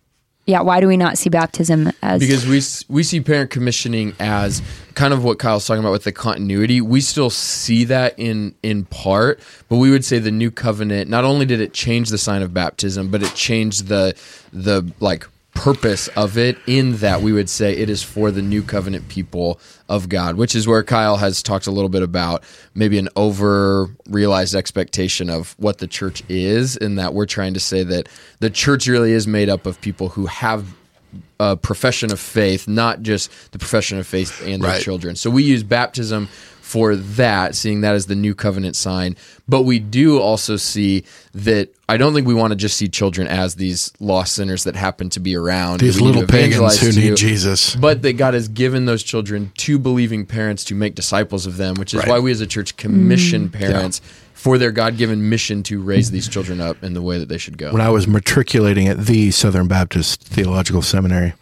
Yeah, 0.49 0.63
why 0.63 0.81
do 0.81 0.89
we 0.89 0.97
not 0.97 1.19
see 1.19 1.29
baptism 1.29 1.93
as 2.01 2.21
because 2.21 2.47
we 2.47 2.63
we 2.95 3.03
see 3.03 3.21
parent 3.21 3.51
commissioning 3.51 4.15
as 4.19 4.63
kind 4.95 5.13
of 5.13 5.23
what 5.23 5.39
Kyle's 5.39 5.67
talking 5.67 5.81
about 5.81 5.93
with 5.93 6.05
the 6.05 6.13
continuity. 6.13 6.81
We 6.81 7.03
still 7.03 7.29
see 7.29 7.85
that 7.85 8.19
in 8.19 8.55
in 8.63 8.87
part, 8.87 9.41
but 9.69 9.77
we 9.77 9.91
would 9.91 10.07
say 10.07 10.19
the 10.19 10.31
new 10.31 10.51
covenant 10.51 11.11
not 11.11 11.25
only 11.25 11.45
did 11.45 11.61
it 11.61 11.75
change 11.75 12.09
the 12.09 12.17
sign 12.17 12.41
of 12.41 12.55
baptism, 12.55 13.11
but 13.11 13.23
it 13.23 13.35
changed 13.35 13.89
the 13.89 14.15
the 14.51 14.91
like 15.01 15.29
purpose 15.59 16.07
of 16.09 16.39
it 16.39 16.57
in 16.69 16.97
that 16.99 17.21
we 17.21 17.33
would 17.33 17.51
say 17.51 17.77
it 17.77 17.91
is 17.91 18.01
for 18.03 18.31
the 18.31 18.41
new 18.41 18.63
covenant 18.63 19.09
people 19.09 19.59
of 19.89 20.09
God, 20.09 20.37
which 20.37 20.55
is 20.55 20.69
where 20.69 20.85
Kyle 20.85 21.17
has 21.17 21.43
talked 21.43 21.67
a 21.67 21.73
little 21.73 21.89
bit 21.89 22.03
about 22.05 22.45
maybe 22.77 22.97
an 22.97 23.09
over 23.17 23.89
realized 24.09 24.55
expectation 24.55 25.29
of 25.29 25.57
what 25.59 25.79
the 25.79 25.89
church 25.89 26.23
is, 26.29 26.77
in 26.77 26.95
that 26.95 27.13
we're 27.13 27.27
trying 27.27 27.55
to 27.55 27.61
say 27.61 27.83
that 27.83 28.09
the 28.39 28.51
church 28.51 28.87
really 28.87 29.13
is 29.13 29.27
made 29.27 29.49
up 29.49 29.67
of 29.67 29.81
people 29.81 30.11
who 30.11 30.27
have 30.27 30.65
a 31.41 31.57
profession 31.57 32.13
of 32.13 32.21
faith, 32.21 32.69
not 32.69 33.03
just 33.03 33.31
the 33.53 33.59
profession 33.59 33.99
of 33.99 34.07
faith 34.07 34.41
and 34.47 34.63
their 34.63 34.71
Right. 34.73 34.83
children. 34.83 35.17
So 35.17 35.29
we 35.29 35.43
use 35.43 35.63
baptism 35.65 36.29
for 36.69 36.97
that, 36.97 37.55
seeing 37.55 37.81
that 37.81 37.95
as 37.95 38.05
the 38.07 38.15
new 38.15 38.35
covenant 38.35 38.77
sign. 38.77 39.17
But 39.49 39.63
we 39.63 39.79
do 39.79 40.21
also 40.21 40.57
see 40.57 41.05
that 41.33 41.71
I 41.89 41.97
don't 41.97 42.13
think 42.13 42.27
we 42.27 42.35
want 42.35 42.51
to 42.51 42.57
just 42.57 42.77
see 42.77 42.89
children 42.89 43.27
as 43.27 43.55
these 43.55 43.91
lost 44.01 44.35
sinners 44.35 44.65
that 44.65 44.77
happen 44.77 45.09
to 45.11 45.21
be 45.21 45.35
around. 45.35 45.81
These 45.81 45.95
that 45.97 46.03
we 46.03 46.09
need 46.11 46.15
little 46.17 46.29
pagans 46.29 46.57
evangelize 46.57 46.81
who 46.83 46.93
to. 46.93 47.01
need 47.01 47.17
Jesus. 47.17 47.75
But 47.75 48.03
that 48.03 48.19
God 48.19 48.35
has 48.35 48.49
given 48.49 48.85
those 48.85 49.03
children 49.03 49.51
to 49.57 49.79
believing 49.79 50.27
parents 50.27 50.63
to 50.65 50.75
make 50.75 50.95
disciples 50.95 51.47
of 51.47 51.57
them, 51.57 51.77
which 51.77 51.95
is 51.95 52.01
Right. 52.01 52.09
why 52.09 52.19
we 52.19 52.31
as 52.33 52.43
a 52.43 52.47
church 52.47 52.77
commission 52.77 53.49
parents 53.49 54.03
for 54.35 54.59
their 54.59 54.71
God 54.71 54.99
given 54.99 55.31
mission 55.31 55.63
to 55.65 55.81
raise 55.81 56.11
these 56.11 56.29
children 56.29 56.61
up 56.61 56.85
in 56.85 56.93
the 56.93 57.01
way 57.01 57.19
that 57.19 57.31
they 57.31 57.39
should 57.39 57.57
go. 57.57 57.73
when 57.73 57.81
I 57.81 57.89
was 57.89 58.07
matriculating 58.07 58.89
at 58.89 59.07
the 59.07 59.31
Southern 59.31 59.69
Baptist 59.69 60.21
Theological 60.21 60.83
Seminary, 60.83 61.33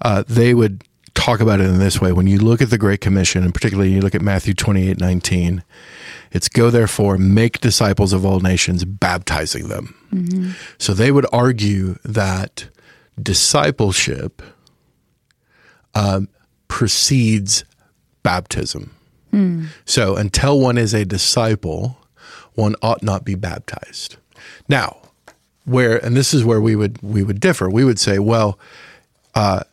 uh, 0.00 0.22
they 0.28 0.54
would 0.54 0.84
talk 1.26 1.40
about 1.40 1.60
it 1.60 1.66
in 1.66 1.80
this 1.80 2.00
way. 2.00 2.12
When 2.12 2.28
you 2.28 2.38
look 2.38 2.62
at 2.62 2.70
the 2.70 2.78
Great 2.78 3.00
Commission, 3.00 3.42
and 3.42 3.52
particularly 3.52 3.92
you 3.92 4.00
look 4.00 4.14
at 4.14 4.22
Matthew 4.22 4.54
28 4.54 5.00
19, 5.00 5.64
it's 6.30 6.48
go 6.48 6.70
therefore, 6.70 7.18
make 7.18 7.60
disciples 7.60 8.12
of 8.12 8.24
all 8.24 8.38
nations, 8.40 8.84
baptizing 8.84 9.68
them. 9.68 9.94
So 10.78 10.94
they 10.94 11.10
would 11.10 11.26
argue 11.32 11.98
that 12.04 12.68
discipleship 13.20 14.40
um, 15.94 16.28
precedes 16.68 17.64
baptism. 18.22 18.92
So 19.84 20.16
until 20.16 20.60
one 20.60 20.78
is 20.78 20.94
a 20.94 21.04
disciple, 21.04 21.98
one 22.54 22.74
ought 22.82 23.02
not 23.02 23.24
be 23.24 23.34
baptized. 23.34 24.16
Now, 24.68 24.96
where 25.64 26.02
and 26.04 26.16
this 26.16 26.32
is 26.32 26.44
where 26.44 26.60
we 26.60 26.76
would 26.76 27.02
we 27.02 27.22
would 27.24 27.40
differ. 27.40 27.68
We 27.68 27.84
would 27.84 27.98
say, 27.98 28.18
well, 28.18 28.58
uh, 29.34 29.64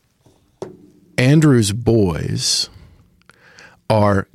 Andrew's 1.17 1.71
boys 1.71 2.69
are 3.89 4.27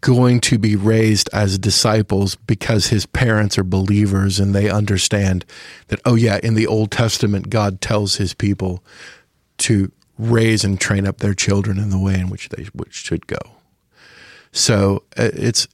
going 0.00 0.40
to 0.40 0.58
be 0.58 0.76
raised 0.76 1.28
as 1.32 1.58
disciples 1.58 2.36
because 2.36 2.88
his 2.88 3.06
parents 3.06 3.58
are 3.58 3.64
believers 3.64 4.38
and 4.38 4.54
they 4.54 4.70
understand 4.70 5.44
that 5.88 6.00
oh 6.04 6.14
yeah 6.14 6.38
in 6.42 6.54
the 6.54 6.66
old 6.66 6.92
testament 6.92 7.50
god 7.50 7.80
tells 7.80 8.16
his 8.16 8.34
people 8.34 8.84
to 9.56 9.90
raise 10.18 10.64
and 10.64 10.80
train 10.80 11.06
up 11.06 11.18
their 11.18 11.34
children 11.34 11.78
in 11.78 11.90
the 11.90 11.98
way 11.98 12.14
in 12.14 12.30
which 12.30 12.48
they 12.50 12.64
which 12.74 12.94
should 12.94 13.26
go. 13.26 13.38
So 14.52 15.02
uh, 15.16 15.30
it's 15.34 15.68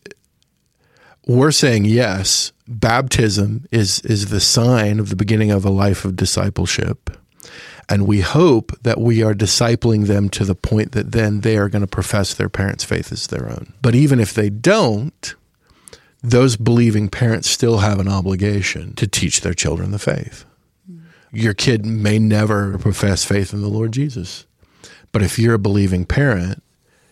we're 1.27 1.53
saying 1.53 1.85
yes 1.85 2.53
baptism 2.67 3.67
is 3.71 4.01
is 4.01 4.29
the 4.29 4.41
sign 4.41 4.99
of 4.99 5.09
the 5.09 5.17
beginning 5.17 5.51
of 5.51 5.65
a 5.65 5.71
life 5.71 6.05
of 6.05 6.17
discipleship 6.17 7.11
and 7.89 8.07
we 8.07 8.21
hope 8.21 8.73
that 8.83 9.01
we 9.01 9.23
are 9.23 9.35
discipling 9.35 10.07
them 10.07 10.29
to 10.31 10.45
the 10.45 10.55
point 10.55 10.93
that 10.93 11.13
then 11.13 11.41
they 11.41 11.57
are 11.57 11.69
going 11.69 11.83
to 11.83 11.87
profess 11.87 12.35
their 12.35 12.49
parents' 12.49 12.85
faith 12.85 13.13
as 13.13 13.27
their 13.27 13.49
own. 13.49 13.73
But 13.83 13.95
even 13.95 14.21
if 14.21 14.33
they 14.33 14.51
don't, 14.51 15.35
those 16.23 16.57
believing 16.57 17.09
parents 17.09 17.51
still 17.51 17.79
have 17.79 17.99
an 17.99 18.09
obligation 18.09 18.95
to 18.95 19.07
teach 19.07 19.41
their 19.41 19.55
children 19.55 19.91
the 19.91 19.99
faith. 19.99 20.45
Your 21.33 21.55
kid 21.55 21.85
may 21.85 22.19
never 22.19 22.79
profess 22.79 23.25
faith 23.25 23.53
in 23.53 23.63
the 23.63 23.69
Lord 23.69 23.93
Jesus. 23.93 24.47
But 25.11 25.23
if 25.23 25.39
you're 25.39 25.55
a 25.55 25.59
believing 25.59 26.05
parent, 26.05 26.63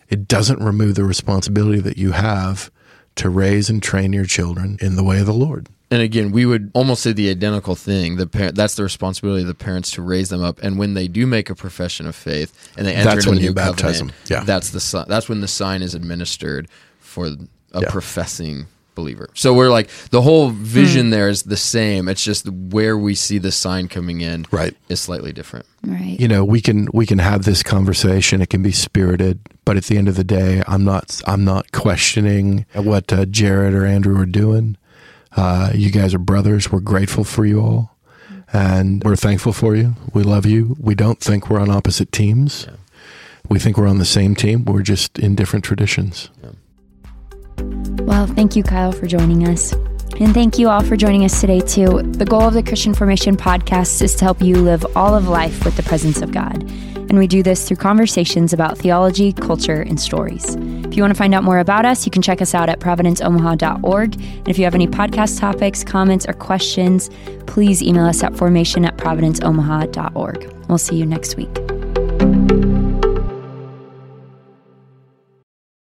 it 0.09 0.27
doesn't 0.27 0.63
remove 0.63 0.95
the 0.95 1.03
responsibility 1.03 1.79
that 1.79 1.97
you 1.97 2.11
have 2.11 2.71
to 3.15 3.29
raise 3.29 3.69
and 3.69 3.81
train 3.81 4.13
your 4.13 4.25
children 4.25 4.77
in 4.79 4.95
the 4.95 5.03
way 5.03 5.19
of 5.19 5.25
the 5.25 5.33
Lord. 5.33 5.67
And 5.91 6.01
again, 6.01 6.31
we 6.31 6.45
would 6.45 6.71
almost 6.73 7.03
say 7.03 7.11
the 7.13 7.29
identical 7.29 7.75
thing. 7.75 8.15
The 8.15 8.25
parent, 8.27 8.55
that's 8.55 8.75
the 8.75 8.83
responsibility 8.83 9.41
of 9.41 9.47
the 9.47 9.53
parents 9.53 9.91
to 9.91 10.01
raise 10.01 10.29
them 10.29 10.41
up. 10.41 10.57
And 10.63 10.79
when 10.79 10.93
they 10.93 11.07
do 11.07 11.27
make 11.27 11.49
a 11.49 11.55
profession 11.55 12.07
of 12.07 12.15
faith 12.15 12.71
and 12.77 12.87
they 12.87 12.93
enter 12.93 13.03
That's 13.11 13.17
into 13.25 13.29
when 13.29 13.35
the 13.37 13.43
you 13.43 13.49
new 13.49 13.53
baptize 13.55 13.99
them. 13.99 14.11
Yeah. 14.27 14.43
that's 14.45 14.69
the 14.71 14.79
si- 14.79 15.03
that's 15.07 15.27
when 15.29 15.41
the 15.41 15.47
sign 15.49 15.81
is 15.81 15.93
administered 15.93 16.67
for 16.99 17.27
a 17.27 17.81
Yeah. 17.81 17.89
professing 17.89 18.65
believer. 18.95 19.29
So 19.33 19.53
we're 19.53 19.69
like 19.69 19.89
the 20.11 20.21
whole 20.21 20.49
vision 20.49 21.11
there 21.11 21.29
is 21.29 21.43
the 21.43 21.55
same. 21.57 22.07
It's 22.09 22.23
just 22.23 22.47
where 22.49 22.97
we 22.97 23.15
see 23.15 23.37
the 23.37 23.51
sign 23.51 23.87
coming 23.87 24.19
in 24.21 24.45
Right. 24.51 24.75
is 24.89 24.99
slightly 24.99 25.31
different. 25.33 25.65
right? 25.85 26.19
you 26.19 26.27
know 26.27 26.43
we 26.45 26.61
can 26.61 26.87
we 26.93 27.05
can 27.07 27.17
have 27.19 27.43
this 27.43 27.63
conversation 27.63 28.39
it 28.41 28.49
can 28.51 28.61
be 28.61 28.71
spirited 28.71 29.39
but 29.65 29.77
at 29.77 29.85
the 29.85 29.97
end 29.97 30.07
of 30.07 30.15
the 30.15 30.23
day 30.23 30.61
i'm 30.67 30.83
not 30.83 31.19
i'm 31.25 31.43
not 31.43 31.71
questioning 31.71 32.67
what 32.75 33.11
uh, 33.11 33.25
jared 33.25 33.73
or 33.73 33.83
andrew 33.83 34.15
are 34.19 34.27
doing 34.27 34.77
uh, 35.35 35.71
you 35.73 35.91
guys 35.91 36.13
are 36.13 36.19
brothers. 36.19 36.71
We're 36.71 36.79
grateful 36.79 37.23
for 37.23 37.45
you 37.45 37.61
all. 37.61 37.97
And 38.53 39.03
we're 39.03 39.15
thankful 39.15 39.53
for 39.53 39.75
you. 39.75 39.95
We 40.13 40.23
love 40.23 40.45
you. 40.45 40.75
We 40.79 40.93
don't 40.93 41.19
think 41.19 41.49
we're 41.49 41.61
on 41.61 41.69
opposite 41.69 42.11
teams. 42.11 42.67
We 43.49 43.59
think 43.59 43.77
we're 43.77 43.87
on 43.87 43.97
the 43.97 44.05
same 44.05 44.35
team. 44.35 44.65
We're 44.65 44.81
just 44.81 45.17
in 45.19 45.35
different 45.35 45.63
traditions. 45.63 46.29
Well, 47.57 48.27
thank 48.27 48.55
you, 48.55 48.63
Kyle, 48.63 48.91
for 48.91 49.07
joining 49.07 49.47
us. 49.47 49.73
And 50.19 50.33
thank 50.33 50.59
you 50.59 50.69
all 50.69 50.83
for 50.83 50.97
joining 50.97 51.23
us 51.23 51.39
today, 51.39 51.61
too. 51.61 52.01
The 52.03 52.25
goal 52.25 52.43
of 52.43 52.53
the 52.53 52.63
Christian 52.63 52.93
Formation 52.93 53.37
podcast 53.37 54.01
is 54.01 54.15
to 54.15 54.25
help 54.25 54.41
you 54.41 54.55
live 54.57 54.85
all 54.95 55.15
of 55.15 55.27
life 55.27 55.63
with 55.63 55.77
the 55.77 55.83
presence 55.83 56.21
of 56.21 56.31
God. 56.31 56.69
And 57.11 57.19
we 57.19 57.27
do 57.27 57.43
this 57.43 57.67
through 57.67 57.75
conversations 57.75 58.53
about 58.53 58.77
theology, 58.77 59.33
culture, 59.33 59.81
and 59.81 59.99
stories. 59.99 60.55
If 60.55 60.95
you 60.95 61.03
want 61.03 61.13
to 61.13 61.17
find 61.17 61.35
out 61.35 61.43
more 61.43 61.59
about 61.59 61.85
us, 61.85 62.05
you 62.05 62.09
can 62.09 62.21
check 62.21 62.41
us 62.41 62.55
out 62.55 62.69
at 62.69 62.79
providenceomaha.org. 62.79 64.15
And 64.15 64.47
if 64.47 64.57
you 64.57 64.63
have 64.63 64.73
any 64.73 64.87
podcast 64.87 65.37
topics, 65.37 65.83
comments, 65.83 66.25
or 66.25 66.31
questions, 66.31 67.09
please 67.47 67.83
email 67.83 68.05
us 68.05 68.23
at 68.23 68.37
formation 68.37 68.85
at 68.85 68.95
providenceomaha.org. 68.95 70.55
We'll 70.69 70.77
see 70.77 70.95
you 70.95 71.05
next 71.05 71.35
week. 71.35 71.70